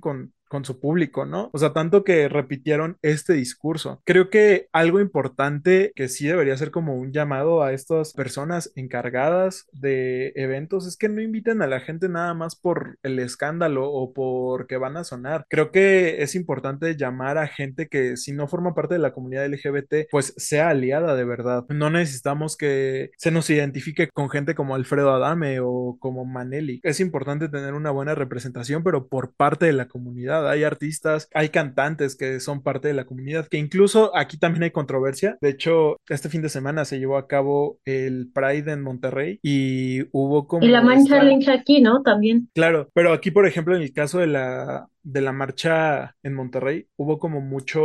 con 0.00 0.32
con 0.54 0.64
su 0.64 0.78
público, 0.78 1.26
¿no? 1.26 1.50
O 1.52 1.58
sea, 1.58 1.72
tanto 1.72 2.04
que 2.04 2.28
repitieron 2.28 2.96
este 3.02 3.32
discurso. 3.32 4.00
Creo 4.04 4.30
que 4.30 4.68
algo 4.70 5.00
importante 5.00 5.90
que 5.96 6.06
sí 6.06 6.28
debería 6.28 6.56
ser 6.56 6.70
como 6.70 6.94
un 6.94 7.12
llamado 7.12 7.64
a 7.64 7.72
estas 7.72 8.12
personas 8.12 8.70
encargadas 8.76 9.66
de 9.72 10.32
eventos 10.36 10.86
es 10.86 10.96
que 10.96 11.08
no 11.08 11.20
inviten 11.20 11.60
a 11.60 11.66
la 11.66 11.80
gente 11.80 12.08
nada 12.08 12.34
más 12.34 12.54
por 12.54 13.00
el 13.02 13.18
escándalo 13.18 13.90
o 13.90 14.12
porque 14.12 14.76
van 14.76 14.96
a 14.96 15.02
sonar. 15.02 15.44
Creo 15.50 15.72
que 15.72 16.22
es 16.22 16.36
importante 16.36 16.94
llamar 16.96 17.36
a 17.36 17.48
gente 17.48 17.88
que 17.88 18.16
si 18.16 18.30
no 18.30 18.46
forma 18.46 18.76
parte 18.76 18.94
de 18.94 19.00
la 19.00 19.12
comunidad 19.12 19.48
LGBT, 19.48 20.08
pues 20.08 20.34
sea 20.36 20.68
aliada 20.68 21.16
de 21.16 21.24
verdad. 21.24 21.64
No 21.68 21.90
necesitamos 21.90 22.56
que 22.56 23.10
se 23.16 23.32
nos 23.32 23.50
identifique 23.50 24.06
con 24.06 24.30
gente 24.30 24.54
como 24.54 24.76
Alfredo 24.76 25.12
Adame 25.12 25.58
o 25.58 25.96
como 25.98 26.24
Maneli. 26.24 26.78
Es 26.84 27.00
importante 27.00 27.48
tener 27.48 27.74
una 27.74 27.90
buena 27.90 28.14
representación, 28.14 28.84
pero 28.84 29.08
por 29.08 29.34
parte 29.34 29.66
de 29.66 29.72
la 29.72 29.88
comunidad 29.88 30.43
hay 30.48 30.64
artistas, 30.64 31.28
hay 31.34 31.48
cantantes 31.48 32.16
que 32.16 32.40
son 32.40 32.62
parte 32.62 32.88
de 32.88 32.94
la 32.94 33.06
comunidad, 33.06 33.46
que 33.48 33.58
incluso 33.58 34.16
aquí 34.16 34.38
también 34.38 34.64
hay 34.64 34.70
controversia. 34.70 35.38
De 35.40 35.50
hecho, 35.50 35.96
este 36.08 36.28
fin 36.28 36.42
de 36.42 36.48
semana 36.48 36.84
se 36.84 36.98
llevó 36.98 37.16
a 37.16 37.26
cabo 37.26 37.78
el 37.84 38.30
Pride 38.32 38.72
en 38.72 38.82
Monterrey 38.82 39.38
y 39.42 40.02
hubo 40.12 40.46
como... 40.46 40.64
Y 40.64 40.68
la 40.68 40.82
Mancha 40.82 41.18
esta... 41.22 41.52
aquí, 41.52 41.80
¿no? 41.80 42.02
También. 42.02 42.48
Claro, 42.54 42.88
pero 42.94 43.12
aquí, 43.12 43.30
por 43.30 43.46
ejemplo, 43.46 43.76
en 43.76 43.82
el 43.82 43.92
caso 43.92 44.18
de 44.18 44.26
la 44.26 44.88
de 45.04 45.20
la 45.20 45.32
marcha 45.32 46.16
en 46.22 46.34
Monterrey 46.34 46.88
hubo 46.96 47.18
como 47.18 47.40
mucho, 47.40 47.82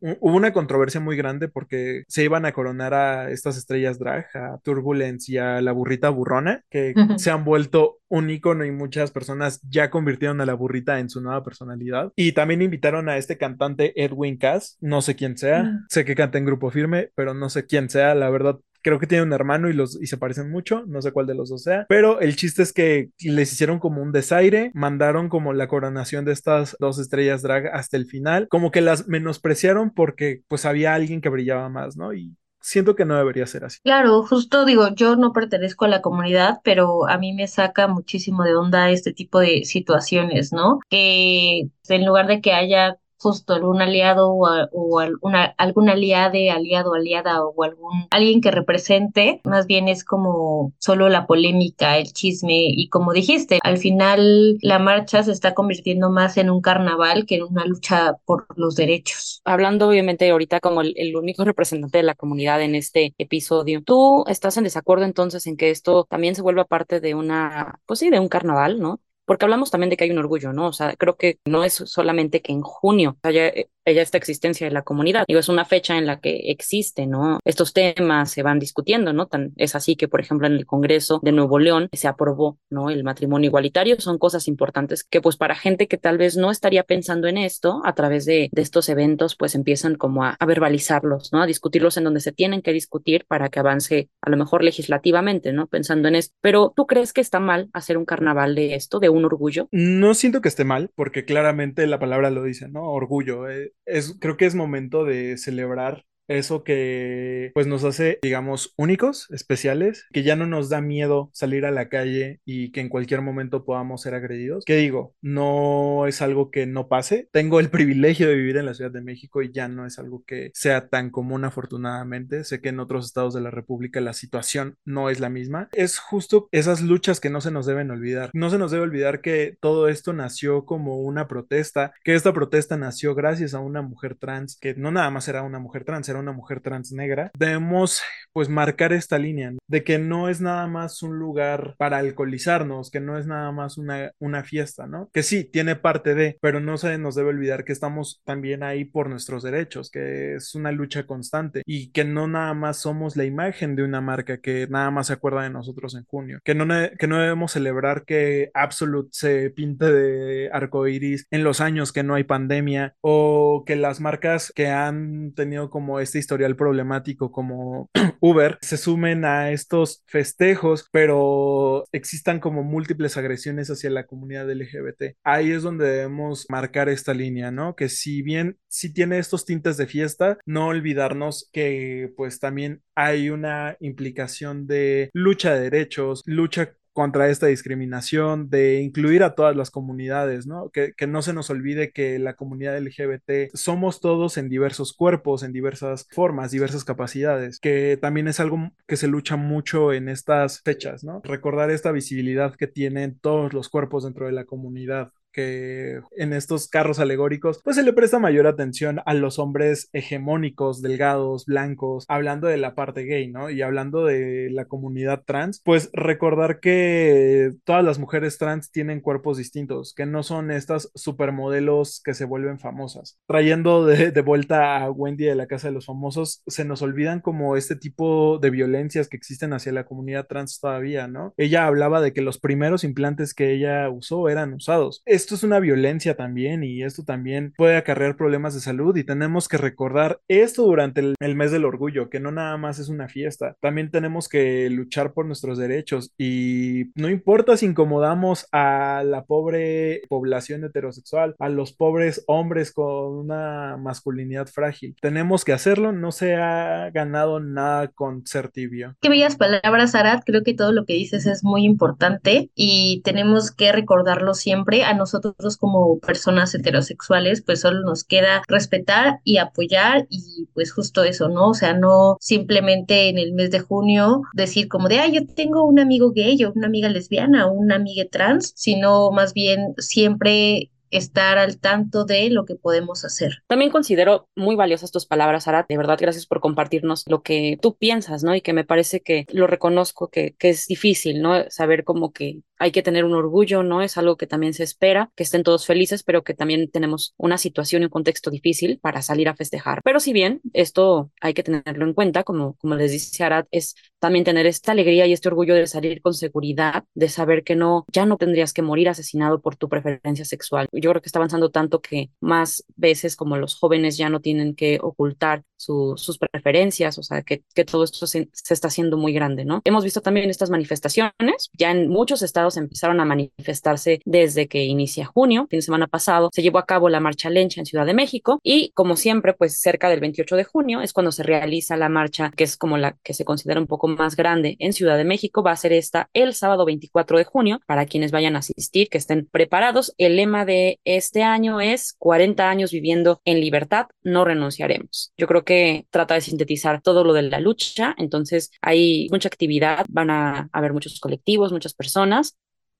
hubo 0.00 0.36
una 0.36 0.52
controversia 0.52 1.00
muy 1.00 1.16
grande 1.16 1.48
porque 1.48 2.04
se 2.08 2.24
iban 2.24 2.46
a 2.46 2.52
coronar 2.52 2.94
a 2.94 3.30
estas 3.30 3.56
estrellas 3.56 3.98
drag, 3.98 4.26
a 4.34 4.58
Turbulence 4.64 5.30
y 5.30 5.38
a 5.38 5.60
la 5.60 5.72
burrita 5.72 6.08
burrona, 6.08 6.62
que 6.70 6.94
se 7.16 7.30
han 7.30 7.44
vuelto 7.44 7.98
un 8.08 8.30
icono 8.30 8.64
y 8.64 8.70
muchas 8.70 9.10
personas 9.10 9.60
ya 9.68 9.90
convirtieron 9.90 10.40
a 10.40 10.46
la 10.46 10.54
burrita 10.54 10.98
en 10.98 11.10
su 11.10 11.20
nueva 11.20 11.44
personalidad. 11.44 12.12
Y 12.16 12.32
también 12.32 12.62
invitaron 12.62 13.08
a 13.08 13.16
este 13.16 13.36
cantante 13.36 13.92
Edwin 14.02 14.38
Cass, 14.38 14.78
no 14.80 15.02
sé 15.02 15.14
quién 15.14 15.36
sea, 15.36 15.80
sé 15.88 16.04
que 16.04 16.14
canta 16.14 16.38
en 16.38 16.46
grupo 16.46 16.70
firme, 16.70 17.10
pero 17.14 17.34
no 17.34 17.48
sé 17.50 17.66
quién 17.66 17.90
sea, 17.90 18.14
la 18.14 18.30
verdad 18.30 18.58
creo 18.86 19.00
que 19.00 19.08
tiene 19.08 19.24
un 19.24 19.32
hermano 19.32 19.68
y, 19.68 19.72
los, 19.72 20.00
y 20.00 20.06
se 20.06 20.16
parecen 20.16 20.48
mucho, 20.48 20.84
no 20.86 21.02
sé 21.02 21.10
cuál 21.10 21.26
de 21.26 21.34
los 21.34 21.48
dos 21.48 21.64
sea, 21.64 21.86
pero 21.88 22.20
el 22.20 22.36
chiste 22.36 22.62
es 22.62 22.72
que 22.72 23.10
les 23.18 23.52
hicieron 23.52 23.80
como 23.80 24.00
un 24.00 24.12
desaire, 24.12 24.70
mandaron 24.74 25.28
como 25.28 25.52
la 25.52 25.66
coronación 25.66 26.24
de 26.24 26.30
estas 26.30 26.76
dos 26.78 27.00
estrellas 27.00 27.42
drag 27.42 27.66
hasta 27.74 27.96
el 27.96 28.06
final, 28.06 28.46
como 28.48 28.70
que 28.70 28.82
las 28.82 29.08
menospreciaron 29.08 29.90
porque 29.90 30.42
pues 30.46 30.64
había 30.64 30.94
alguien 30.94 31.20
que 31.20 31.30
brillaba 31.30 31.68
más, 31.68 31.96
¿no? 31.96 32.14
Y 32.14 32.36
siento 32.60 32.94
que 32.94 33.04
no 33.04 33.16
debería 33.16 33.44
ser 33.48 33.64
así. 33.64 33.80
Claro, 33.82 34.22
justo 34.22 34.64
digo, 34.64 34.94
yo 34.94 35.16
no 35.16 35.32
pertenezco 35.32 35.84
a 35.84 35.88
la 35.88 36.00
comunidad, 36.00 36.60
pero 36.62 37.08
a 37.08 37.18
mí 37.18 37.32
me 37.32 37.48
saca 37.48 37.88
muchísimo 37.88 38.44
de 38.44 38.54
onda 38.54 38.90
este 38.90 39.12
tipo 39.12 39.40
de 39.40 39.64
situaciones, 39.64 40.52
¿no? 40.52 40.78
Que 40.88 41.68
en 41.88 42.06
lugar 42.06 42.28
de 42.28 42.40
que 42.40 42.52
haya 42.52 42.98
justo 43.18 43.54
algún 43.54 43.80
aliado 43.80 44.30
o, 44.30 44.46
o 44.72 44.98
alguna, 44.98 45.54
algún 45.58 45.88
aliade, 45.88 46.50
aliado, 46.50 46.94
aliada 46.94 47.44
o 47.44 47.62
algún 47.64 48.06
alguien 48.10 48.40
que 48.40 48.50
represente, 48.50 49.40
más 49.44 49.66
bien 49.66 49.88
es 49.88 50.04
como 50.04 50.72
solo 50.78 51.08
la 51.08 51.26
polémica, 51.26 51.98
el 51.98 52.12
chisme 52.12 52.66
y 52.68 52.88
como 52.88 53.12
dijiste, 53.12 53.58
al 53.62 53.78
final 53.78 54.58
la 54.60 54.78
marcha 54.78 55.22
se 55.22 55.32
está 55.32 55.54
convirtiendo 55.54 56.10
más 56.10 56.36
en 56.36 56.50
un 56.50 56.60
carnaval 56.60 57.26
que 57.26 57.36
en 57.36 57.44
una 57.44 57.64
lucha 57.64 58.16
por 58.24 58.46
los 58.56 58.76
derechos. 58.76 59.42
Hablando 59.44 59.88
obviamente 59.88 60.28
ahorita 60.30 60.60
como 60.60 60.80
el, 60.80 60.94
el 60.96 61.16
único 61.16 61.44
representante 61.44 61.98
de 61.98 62.04
la 62.04 62.14
comunidad 62.14 62.60
en 62.62 62.74
este 62.74 63.14
episodio, 63.18 63.82
¿tú 63.82 64.24
estás 64.28 64.56
en 64.56 64.64
desacuerdo 64.64 65.04
entonces 65.04 65.46
en 65.46 65.56
que 65.56 65.70
esto 65.70 66.04
también 66.04 66.34
se 66.34 66.42
vuelva 66.42 66.64
parte 66.64 67.00
de 67.00 67.14
una, 67.14 67.80
pues 67.86 68.00
sí, 68.00 68.10
de 68.10 68.20
un 68.20 68.28
carnaval, 68.28 68.80
¿no? 68.80 69.00
Porque 69.26 69.44
hablamos 69.44 69.70
también 69.70 69.90
de 69.90 69.96
que 69.96 70.04
hay 70.04 70.10
un 70.10 70.18
orgullo, 70.18 70.52
¿no? 70.52 70.68
O 70.68 70.72
sea, 70.72 70.96
creo 70.96 71.16
que 71.16 71.38
no 71.44 71.64
es 71.64 71.74
solamente 71.74 72.40
que 72.40 72.52
en 72.52 72.62
junio 72.62 73.18
haya 73.22 73.52
esta 73.86 74.18
existencia 74.18 74.66
de 74.66 74.72
la 74.72 74.82
comunidad. 74.82 75.24
Digo, 75.26 75.40
es 75.40 75.48
una 75.48 75.64
fecha 75.64 75.96
en 75.96 76.06
la 76.06 76.20
que 76.20 76.50
existe, 76.50 77.06
¿no? 77.06 77.38
Estos 77.44 77.72
temas 77.72 78.30
se 78.30 78.42
van 78.42 78.58
discutiendo, 78.58 79.12
¿no? 79.12 79.26
Tan, 79.26 79.52
es 79.56 79.74
así 79.74 79.96
que, 79.96 80.08
por 80.08 80.20
ejemplo, 80.20 80.46
en 80.46 80.54
el 80.54 80.66
Congreso 80.66 81.20
de 81.22 81.32
Nuevo 81.32 81.58
León 81.58 81.88
se 81.92 82.08
aprobó, 82.08 82.58
¿no? 82.70 82.90
El 82.90 83.04
matrimonio 83.04 83.48
igualitario. 83.48 84.00
Son 84.00 84.18
cosas 84.18 84.48
importantes 84.48 85.04
que, 85.04 85.20
pues, 85.20 85.36
para 85.36 85.54
gente 85.54 85.88
que 85.88 85.98
tal 85.98 86.18
vez 86.18 86.36
no 86.36 86.50
estaría 86.50 86.82
pensando 86.82 87.28
en 87.28 87.38
esto, 87.38 87.80
a 87.84 87.94
través 87.94 88.24
de, 88.24 88.50
estos 88.56 88.88
eventos, 88.88 89.36
pues 89.36 89.54
empiezan 89.54 89.94
como 89.94 90.24
a, 90.24 90.30
a, 90.40 90.46
verbalizarlos, 90.46 91.32
¿no? 91.32 91.42
A 91.42 91.46
discutirlos 91.46 91.96
en 91.96 92.04
donde 92.04 92.20
se 92.20 92.32
tienen 92.32 92.62
que 92.62 92.72
discutir 92.72 93.24
para 93.28 93.48
que 93.48 93.60
avance 93.60 94.10
a 94.20 94.30
lo 94.30 94.36
mejor 94.36 94.64
legislativamente, 94.64 95.52
¿no? 95.52 95.66
Pensando 95.68 96.08
en 96.08 96.16
esto. 96.16 96.34
Pero 96.40 96.72
¿tú 96.74 96.86
crees 96.86 97.12
que 97.12 97.20
está 97.20 97.38
mal 97.38 97.68
hacer 97.72 97.96
un 97.96 98.04
carnaval 98.04 98.54
de 98.54 98.74
esto, 98.74 98.98
de 98.98 99.08
un 99.08 99.24
orgullo? 99.24 99.68
No 99.70 100.14
siento 100.14 100.40
que 100.40 100.48
esté 100.48 100.64
mal, 100.64 100.90
porque 100.94 101.24
claramente 101.24 101.86
la 101.86 101.98
palabra 101.98 102.30
lo 102.30 102.42
dice, 102.42 102.68
¿no? 102.68 102.90
Orgullo. 102.90 103.48
Eh, 103.48 103.72
es, 103.84 104.16
creo 104.20 104.36
que 104.36 104.46
es 104.46 104.54
momento 104.54 105.04
de 105.04 105.36
celebrar 105.38 106.04
eso 106.28 106.64
que 106.64 107.50
pues 107.54 107.66
nos 107.66 107.84
hace, 107.84 108.18
digamos, 108.22 108.74
únicos, 108.76 109.30
especiales, 109.30 110.06
que 110.12 110.22
ya 110.22 110.36
no 110.36 110.46
nos 110.46 110.68
da 110.68 110.80
miedo 110.80 111.30
salir 111.32 111.64
a 111.64 111.70
la 111.70 111.88
calle 111.88 112.40
y 112.44 112.72
que 112.72 112.80
en 112.80 112.88
cualquier 112.88 113.22
momento 113.22 113.64
podamos 113.64 114.02
ser 114.02 114.14
agredidos. 114.14 114.64
¿Qué 114.64 114.76
digo? 114.76 115.14
No 115.20 116.06
es 116.06 116.22
algo 116.22 116.50
que 116.50 116.66
no 116.66 116.88
pase. 116.88 117.28
Tengo 117.32 117.60
el 117.60 117.70
privilegio 117.70 118.28
de 118.28 118.34
vivir 118.34 118.56
en 118.56 118.66
la 118.66 118.74
Ciudad 118.74 118.90
de 118.90 119.02
México 119.02 119.42
y 119.42 119.52
ya 119.52 119.68
no 119.68 119.86
es 119.86 119.98
algo 119.98 120.24
que 120.26 120.50
sea 120.54 120.88
tan 120.88 121.10
común 121.10 121.44
afortunadamente. 121.44 122.44
Sé 122.44 122.60
que 122.60 122.70
en 122.70 122.80
otros 122.80 123.06
estados 123.06 123.34
de 123.34 123.40
la 123.40 123.50
República 123.50 124.00
la 124.00 124.12
situación 124.12 124.76
no 124.84 125.10
es 125.10 125.20
la 125.20 125.30
misma. 125.30 125.68
Es 125.72 125.98
justo 125.98 126.48
esas 126.52 126.82
luchas 126.82 127.20
que 127.20 127.30
no 127.30 127.40
se 127.40 127.50
nos 127.50 127.66
deben 127.66 127.90
olvidar. 127.90 128.30
No 128.32 128.50
se 128.50 128.58
nos 128.58 128.70
debe 128.70 128.84
olvidar 128.84 129.20
que 129.20 129.56
todo 129.60 129.88
esto 129.88 130.12
nació 130.12 130.64
como 130.64 130.96
una 131.00 131.28
protesta, 131.28 131.92
que 132.04 132.14
esta 132.14 132.32
protesta 132.32 132.76
nació 132.76 133.14
gracias 133.14 133.54
a 133.54 133.60
una 133.60 133.82
mujer 133.82 134.16
trans, 134.16 134.58
que 134.58 134.74
no 134.74 134.90
nada 134.90 135.10
más 135.10 135.28
era 135.28 135.42
una 135.42 135.58
mujer 135.58 135.84
trans, 135.84 136.08
era 136.08 136.15
una 136.18 136.32
mujer 136.32 136.60
trans 136.60 136.92
negra, 136.92 137.30
debemos 137.38 138.02
pues 138.32 138.48
marcar 138.48 138.92
esta 138.92 139.18
línea 139.18 139.52
de 139.66 139.84
que 139.84 139.98
no 139.98 140.28
es 140.28 140.40
nada 140.40 140.66
más 140.66 141.02
un 141.02 141.18
lugar 141.18 141.74
para 141.78 141.98
alcoholizarnos, 141.98 142.90
que 142.90 143.00
no 143.00 143.18
es 143.18 143.26
nada 143.26 143.50
más 143.52 143.78
una, 143.78 144.12
una 144.18 144.44
fiesta, 144.44 144.86
¿no? 144.86 145.08
Que 145.12 145.22
sí, 145.22 145.44
tiene 145.44 145.76
parte 145.76 146.14
de, 146.14 146.36
pero 146.40 146.60
no 146.60 146.76
se 146.76 146.98
nos 146.98 147.14
debe 147.14 147.30
olvidar 147.30 147.64
que 147.64 147.72
estamos 147.72 148.20
también 148.24 148.62
ahí 148.62 148.84
por 148.84 149.08
nuestros 149.08 149.42
derechos, 149.42 149.90
que 149.90 150.34
es 150.34 150.54
una 150.54 150.72
lucha 150.72 151.06
constante 151.06 151.62
y 151.64 151.90
que 151.92 152.04
no 152.04 152.28
nada 152.28 152.54
más 152.54 152.78
somos 152.78 153.16
la 153.16 153.24
imagen 153.24 153.76
de 153.76 153.82
una 153.82 154.00
marca 154.00 154.38
que 154.38 154.66
nada 154.68 154.90
más 154.90 155.08
se 155.08 155.14
acuerda 155.14 155.42
de 155.42 155.50
nosotros 155.50 155.94
en 155.94 156.04
junio, 156.04 156.40
que 156.44 156.54
no, 156.54 156.66
que 156.98 157.06
no 157.06 157.18
debemos 157.18 157.52
celebrar 157.52 158.04
que 158.04 158.50
Absolute 158.54 159.08
se 159.12 159.50
pinte 159.50 159.90
de 159.90 160.50
arco 160.52 160.86
iris 160.86 161.26
en 161.30 161.44
los 161.44 161.60
años 161.60 161.92
que 161.92 162.02
no 162.02 162.14
hay 162.14 162.24
pandemia 162.24 162.94
o 163.00 163.64
que 163.66 163.76
las 163.76 164.00
marcas 164.00 164.52
que 164.54 164.68
han 164.68 165.32
tenido 165.34 165.70
como 165.70 166.00
este 166.06 166.18
historial 166.18 166.56
problemático 166.56 167.32
como 167.32 167.90
Uber 168.20 168.58
se 168.60 168.76
sumen 168.76 169.24
a 169.24 169.50
estos 169.50 170.02
festejos, 170.06 170.88
pero 170.92 171.84
existan 171.92 172.40
como 172.40 172.62
múltiples 172.62 173.16
agresiones 173.16 173.68
hacia 173.68 173.90
la 173.90 174.06
comunidad 174.06 174.50
LGBT. 174.50 175.16
Ahí 175.24 175.50
es 175.50 175.62
donde 175.62 175.86
debemos 175.86 176.46
marcar 176.48 176.88
esta 176.88 177.12
línea, 177.12 177.50
¿no? 177.50 177.74
Que 177.74 177.88
si 177.88 178.22
bien 178.22 178.56
si 178.68 178.92
tiene 178.92 179.18
estos 179.18 179.44
tintes 179.44 179.76
de 179.76 179.86
fiesta, 179.86 180.38
no 180.46 180.68
olvidarnos 180.68 181.48
que 181.52 182.12
pues 182.16 182.38
también 182.38 182.82
hay 182.94 183.30
una 183.30 183.76
implicación 183.80 184.66
de 184.66 185.10
lucha 185.12 185.54
de 185.54 185.62
derechos, 185.62 186.22
lucha 186.26 186.74
contra 186.96 187.28
esta 187.28 187.48
discriminación, 187.48 188.48
de 188.48 188.80
incluir 188.80 189.22
a 189.22 189.34
todas 189.34 189.54
las 189.54 189.70
comunidades, 189.70 190.46
¿no? 190.46 190.70
Que, 190.70 190.94
que, 190.94 191.06
no 191.06 191.20
se 191.20 191.34
nos 191.34 191.50
olvide 191.50 191.92
que 191.92 192.18
la 192.18 192.36
comunidad 192.36 192.78
LGBT 192.78 193.52
somos 193.52 194.00
todos 194.00 194.38
en 194.38 194.48
diversos 194.48 194.94
cuerpos, 194.94 195.42
en 195.42 195.52
diversas 195.52 196.08
formas, 196.10 196.52
diversas 196.52 196.84
capacidades, 196.84 197.60
que 197.60 197.98
también 198.00 198.28
es 198.28 198.40
algo 198.40 198.70
que 198.86 198.96
se 198.96 199.08
lucha 199.08 199.36
mucho 199.36 199.92
en 199.92 200.08
estas 200.08 200.62
fechas, 200.62 201.04
¿no? 201.04 201.20
Recordar 201.22 201.70
esta 201.70 201.92
visibilidad 201.92 202.54
que 202.56 202.66
tienen 202.66 203.18
todos 203.18 203.52
los 203.52 203.68
cuerpos 203.68 204.04
dentro 204.04 204.24
de 204.24 204.32
la 204.32 204.46
comunidad 204.46 205.12
que 205.36 206.00
en 206.16 206.32
estos 206.32 206.66
carros 206.66 206.98
alegóricos, 206.98 207.60
pues 207.62 207.76
se 207.76 207.82
le 207.82 207.92
presta 207.92 208.18
mayor 208.18 208.46
atención 208.46 209.00
a 209.04 209.12
los 209.12 209.38
hombres 209.38 209.90
hegemónicos, 209.92 210.80
delgados, 210.80 211.44
blancos, 211.44 212.06
hablando 212.08 212.46
de 212.48 212.56
la 212.56 212.74
parte 212.74 213.02
gay, 213.02 213.28
¿no? 213.28 213.50
Y 213.50 213.60
hablando 213.60 214.06
de 214.06 214.48
la 214.50 214.64
comunidad 214.64 215.24
trans, 215.26 215.60
pues 215.62 215.90
recordar 215.92 216.58
que 216.60 217.52
todas 217.64 217.84
las 217.84 217.98
mujeres 217.98 218.38
trans 218.38 218.70
tienen 218.70 219.02
cuerpos 219.02 219.36
distintos, 219.36 219.92
que 219.92 220.06
no 220.06 220.22
son 220.22 220.50
estas 220.50 220.90
supermodelos 220.94 222.00
que 222.02 222.14
se 222.14 222.24
vuelven 222.24 222.58
famosas. 222.58 223.18
Trayendo 223.26 223.84
de, 223.84 224.18
vuelta 224.22 224.78
a 224.78 224.90
Wendy 224.90 225.26
de 225.26 225.34
la 225.34 225.46
Casa 225.46 225.68
de 225.68 225.74
los 225.74 225.84
Famosos, 225.84 226.42
se 226.46 226.64
nos 226.64 226.80
olvidan 226.80 227.20
como 227.20 227.58
este 227.58 227.76
tipo 227.76 228.38
de 228.38 228.48
violencias 228.48 229.08
que 229.08 229.18
existen 229.18 229.52
hacia 229.52 229.72
la 229.72 229.84
comunidad 229.84 230.26
trans 230.26 230.60
todavía, 230.60 231.08
¿no? 231.08 231.34
Ella 231.36 231.66
hablaba 231.66 232.00
de 232.00 232.14
que 232.14 232.22
los 232.22 232.38
primeros 232.38 232.84
implantes 232.84 233.34
que 233.34 233.52
ella 233.52 233.90
usó 233.90 234.30
eran 234.30 234.54
usados. 234.54 235.02
Esto 235.26 235.34
es 235.34 235.42
una 235.42 235.58
violencia 235.58 236.14
también 236.14 236.62
y 236.62 236.84
esto 236.84 237.02
también 237.02 237.52
puede 237.56 237.76
acarrear 237.76 238.16
problemas 238.16 238.54
de 238.54 238.60
salud 238.60 238.96
y 238.96 239.02
tenemos 239.02 239.48
que 239.48 239.56
recordar 239.56 240.20
esto 240.28 240.62
durante 240.62 241.00
el, 241.00 241.16
el, 241.18 241.34
mes 241.34 241.50
del 241.50 241.64
orgullo, 241.64 242.08
que 242.10 242.20
no 242.20 242.30
nada 242.30 242.56
más 242.58 242.78
es 242.78 242.88
una 242.88 243.08
fiesta, 243.08 243.56
también 243.60 243.90
tenemos 243.90 244.28
que 244.28 244.70
luchar 244.70 245.14
por 245.14 245.26
nuestros 245.26 245.58
derechos 245.58 246.12
y 246.16 246.92
no 246.94 247.10
importa 247.10 247.56
si 247.56 247.66
incomodamos 247.66 248.46
a 248.52 249.02
la 249.04 249.24
pobre 249.24 250.02
población 250.08 250.62
heterosexual, 250.62 251.34
a 251.40 251.48
los 251.48 251.72
pobres 251.72 252.22
hombres 252.28 252.72
con 252.72 253.12
una 253.12 253.76
masculinidad 253.78 254.46
frágil, 254.46 254.94
tenemos 255.00 255.44
que 255.44 255.54
hacerlo, 255.54 255.90
no 255.90 256.12
se 256.12 256.36
ha 256.36 256.90
ganado 256.90 257.40
nada 257.40 257.88
con 257.88 258.24
ser 258.28 258.50
tibio. 258.50 258.94
Qué 259.00 259.08
bellas 259.08 259.34
palabras, 259.34 259.96
Arad, 259.96 260.20
creo 260.24 260.44
que 260.44 260.54
todo 260.54 260.70
lo 260.70 260.84
que 260.84 260.92
dices 260.92 261.26
es 261.26 261.42
muy 261.42 261.64
importante 261.64 262.48
y 262.54 263.02
tenemos 263.02 263.50
que 263.50 263.72
recordarlo 263.72 264.32
siempre. 264.34 264.84
A 264.84 264.94
nosotros 264.94 265.15
nosotros 265.16 265.56
como 265.56 265.98
personas 266.00 266.54
heterosexuales, 266.54 267.42
pues 267.42 267.60
solo 267.60 267.80
nos 267.80 268.04
queda 268.04 268.42
respetar 268.48 269.20
y 269.24 269.38
apoyar 269.38 270.06
y 270.10 270.48
pues 270.54 270.72
justo 270.72 271.04
eso, 271.04 271.28
¿no? 271.28 271.50
O 271.50 271.54
sea, 271.54 271.74
no 271.74 272.16
simplemente 272.20 273.08
en 273.08 273.18
el 273.18 273.32
mes 273.32 273.50
de 273.50 273.60
junio 273.60 274.22
decir 274.34 274.68
como 274.68 274.88
de, 274.88 275.00
ah, 275.00 275.08
yo 275.08 275.26
tengo 275.26 275.64
un 275.64 275.78
amigo 275.78 276.12
gay 276.12 276.42
o 276.44 276.52
una 276.54 276.66
amiga 276.66 276.88
lesbiana 276.88 277.46
o 277.46 277.52
una 277.52 277.76
amiga 277.76 278.04
trans, 278.10 278.52
sino 278.56 279.10
más 279.10 279.34
bien 279.34 279.74
siempre 279.78 280.70
estar 280.90 281.38
al 281.38 281.58
tanto 281.58 282.04
de 282.04 282.30
lo 282.30 282.44
que 282.44 282.54
podemos 282.54 283.04
hacer. 283.04 283.42
También 283.46 283.70
considero 283.70 284.28
muy 284.34 284.56
valiosas 284.56 284.92
tus 284.92 285.06
palabras, 285.06 285.48
Ara. 285.48 285.66
De 285.68 285.76
verdad, 285.76 285.98
gracias 286.00 286.26
por 286.26 286.40
compartirnos 286.40 287.04
lo 287.06 287.22
que 287.22 287.58
tú 287.60 287.76
piensas, 287.76 288.22
¿no? 288.22 288.34
Y 288.34 288.40
que 288.40 288.52
me 288.52 288.64
parece 288.64 289.00
que 289.00 289.26
lo 289.30 289.46
reconozco, 289.46 290.08
que, 290.08 290.34
que 290.38 290.50
es 290.50 290.66
difícil, 290.66 291.22
¿no? 291.22 291.50
Saber 291.50 291.84
como 291.84 292.12
que 292.12 292.40
hay 292.58 292.72
que 292.72 292.82
tener 292.82 293.04
un 293.04 293.14
orgullo, 293.14 293.62
¿no? 293.62 293.82
Es 293.82 293.96
algo 293.98 294.16
que 294.16 294.26
también 294.26 294.54
se 294.54 294.62
espera, 294.62 295.10
que 295.14 295.22
estén 295.22 295.42
todos 295.42 295.66
felices, 295.66 296.02
pero 296.02 296.24
que 296.24 296.34
también 296.34 296.70
tenemos 296.70 297.14
una 297.16 297.38
situación 297.38 297.82
y 297.82 297.84
un 297.86 297.90
contexto 297.90 298.30
difícil 298.30 298.78
para 298.80 299.02
salir 299.02 299.28
a 299.28 299.36
festejar. 299.36 299.80
Pero 299.84 300.00
si 300.00 300.12
bien 300.12 300.40
esto 300.52 301.10
hay 301.20 301.34
que 301.34 301.42
tenerlo 301.42 301.84
en 301.84 301.94
cuenta, 301.94 302.24
como, 302.24 302.54
como 302.54 302.74
les 302.74 302.92
dice 302.92 303.24
Arad, 303.24 303.46
es 303.50 303.74
también 303.98 304.24
tener 304.24 304.46
esta 304.46 304.72
alegría 304.72 305.06
y 305.06 305.12
este 305.12 305.28
orgullo 305.28 305.54
de 305.54 305.66
salir 305.66 306.00
con 306.02 306.14
seguridad, 306.14 306.84
de 306.94 307.08
saber 307.08 307.44
que 307.44 307.56
no, 307.56 307.84
ya 307.92 308.06
no 308.06 308.16
tendrías 308.16 308.52
que 308.52 308.62
morir 308.62 308.88
asesinado 308.88 309.40
por 309.40 309.56
tu 309.56 309.68
preferencia 309.68 310.24
sexual. 310.24 310.68
Yo 310.72 310.90
creo 310.90 311.02
que 311.02 311.08
está 311.08 311.18
avanzando 311.18 311.50
tanto 311.50 311.80
que 311.80 312.10
más 312.20 312.64
veces 312.76 313.16
como 313.16 313.36
los 313.36 313.56
jóvenes 313.56 313.96
ya 313.96 314.08
no 314.08 314.20
tienen 314.20 314.54
que 314.54 314.78
ocultar 314.80 315.42
su, 315.56 315.94
sus 315.96 316.18
preferencias, 316.18 316.98
o 316.98 317.02
sea, 317.02 317.22
que, 317.22 317.42
que 317.54 317.64
todo 317.64 317.84
esto 317.84 318.06
se, 318.06 318.28
se 318.32 318.54
está 318.54 318.68
haciendo 318.68 318.96
muy 318.96 319.12
grande, 319.12 319.44
¿no? 319.44 319.62
Hemos 319.64 319.84
visto 319.84 320.00
también 320.00 320.28
estas 320.30 320.50
manifestaciones, 320.50 321.50
ya 321.54 321.70
en 321.70 321.88
muchos 321.88 322.22
estados 322.22 322.45
empezaron 322.56 323.00
a 323.00 323.04
manifestarse 323.04 324.00
desde 324.04 324.46
que 324.48 324.64
inicia 324.64 325.06
junio. 325.06 325.46
Fin 325.50 325.58
de 325.58 325.62
semana 325.62 325.86
pasado 325.86 326.30
se 326.32 326.42
llevó 326.42 326.58
a 326.58 326.66
cabo 326.66 326.88
la 326.88 327.00
marcha 327.00 327.30
lencha 327.30 327.60
en 327.60 327.66
Ciudad 327.66 327.86
de 327.86 327.94
México 327.94 328.40
y 328.42 328.70
como 328.74 328.96
siempre, 328.96 329.34
pues 329.34 329.60
cerca 329.60 329.88
del 329.88 330.00
28 330.00 330.36
de 330.36 330.44
junio 330.44 330.80
es 330.82 330.92
cuando 330.92 331.12
se 331.12 331.22
realiza 331.22 331.76
la 331.76 331.88
marcha 331.88 332.30
que 332.36 332.44
es 332.44 332.56
como 332.56 332.78
la 332.78 332.96
que 333.02 333.14
se 333.14 333.24
considera 333.24 333.60
un 333.60 333.66
poco 333.66 333.88
más 333.88 334.16
grande 334.16 334.56
en 334.58 334.72
Ciudad 334.72 334.96
de 334.96 335.04
México. 335.04 335.42
Va 335.42 335.52
a 335.52 335.56
ser 335.56 335.72
esta 335.72 336.08
el 336.12 336.34
sábado 336.34 336.64
24 336.64 337.18
de 337.18 337.24
junio 337.24 337.60
para 337.66 337.86
quienes 337.86 338.12
vayan 338.12 338.36
a 338.36 338.40
asistir, 338.40 338.88
que 338.88 338.98
estén 338.98 339.26
preparados. 339.30 339.94
El 339.98 340.16
lema 340.16 340.44
de 340.44 340.80
este 340.84 341.22
año 341.22 341.60
es 341.60 341.94
40 341.98 342.48
años 342.48 342.70
viviendo 342.70 343.20
en 343.24 343.40
libertad, 343.40 343.86
no 344.02 344.24
renunciaremos. 344.24 345.12
Yo 345.16 345.26
creo 345.26 345.44
que 345.44 345.86
trata 345.90 346.14
de 346.14 346.20
sintetizar 346.20 346.82
todo 346.82 347.04
lo 347.04 347.12
de 347.12 347.22
la 347.22 347.40
lucha, 347.40 347.94
entonces 347.98 348.50
hay 348.60 349.08
mucha 349.10 349.28
actividad, 349.28 349.86
van 349.88 350.10
a 350.10 350.48
haber 350.52 350.72
muchos 350.72 351.00
colectivos, 351.00 351.52
muchas 351.52 351.74
personas 351.74 352.35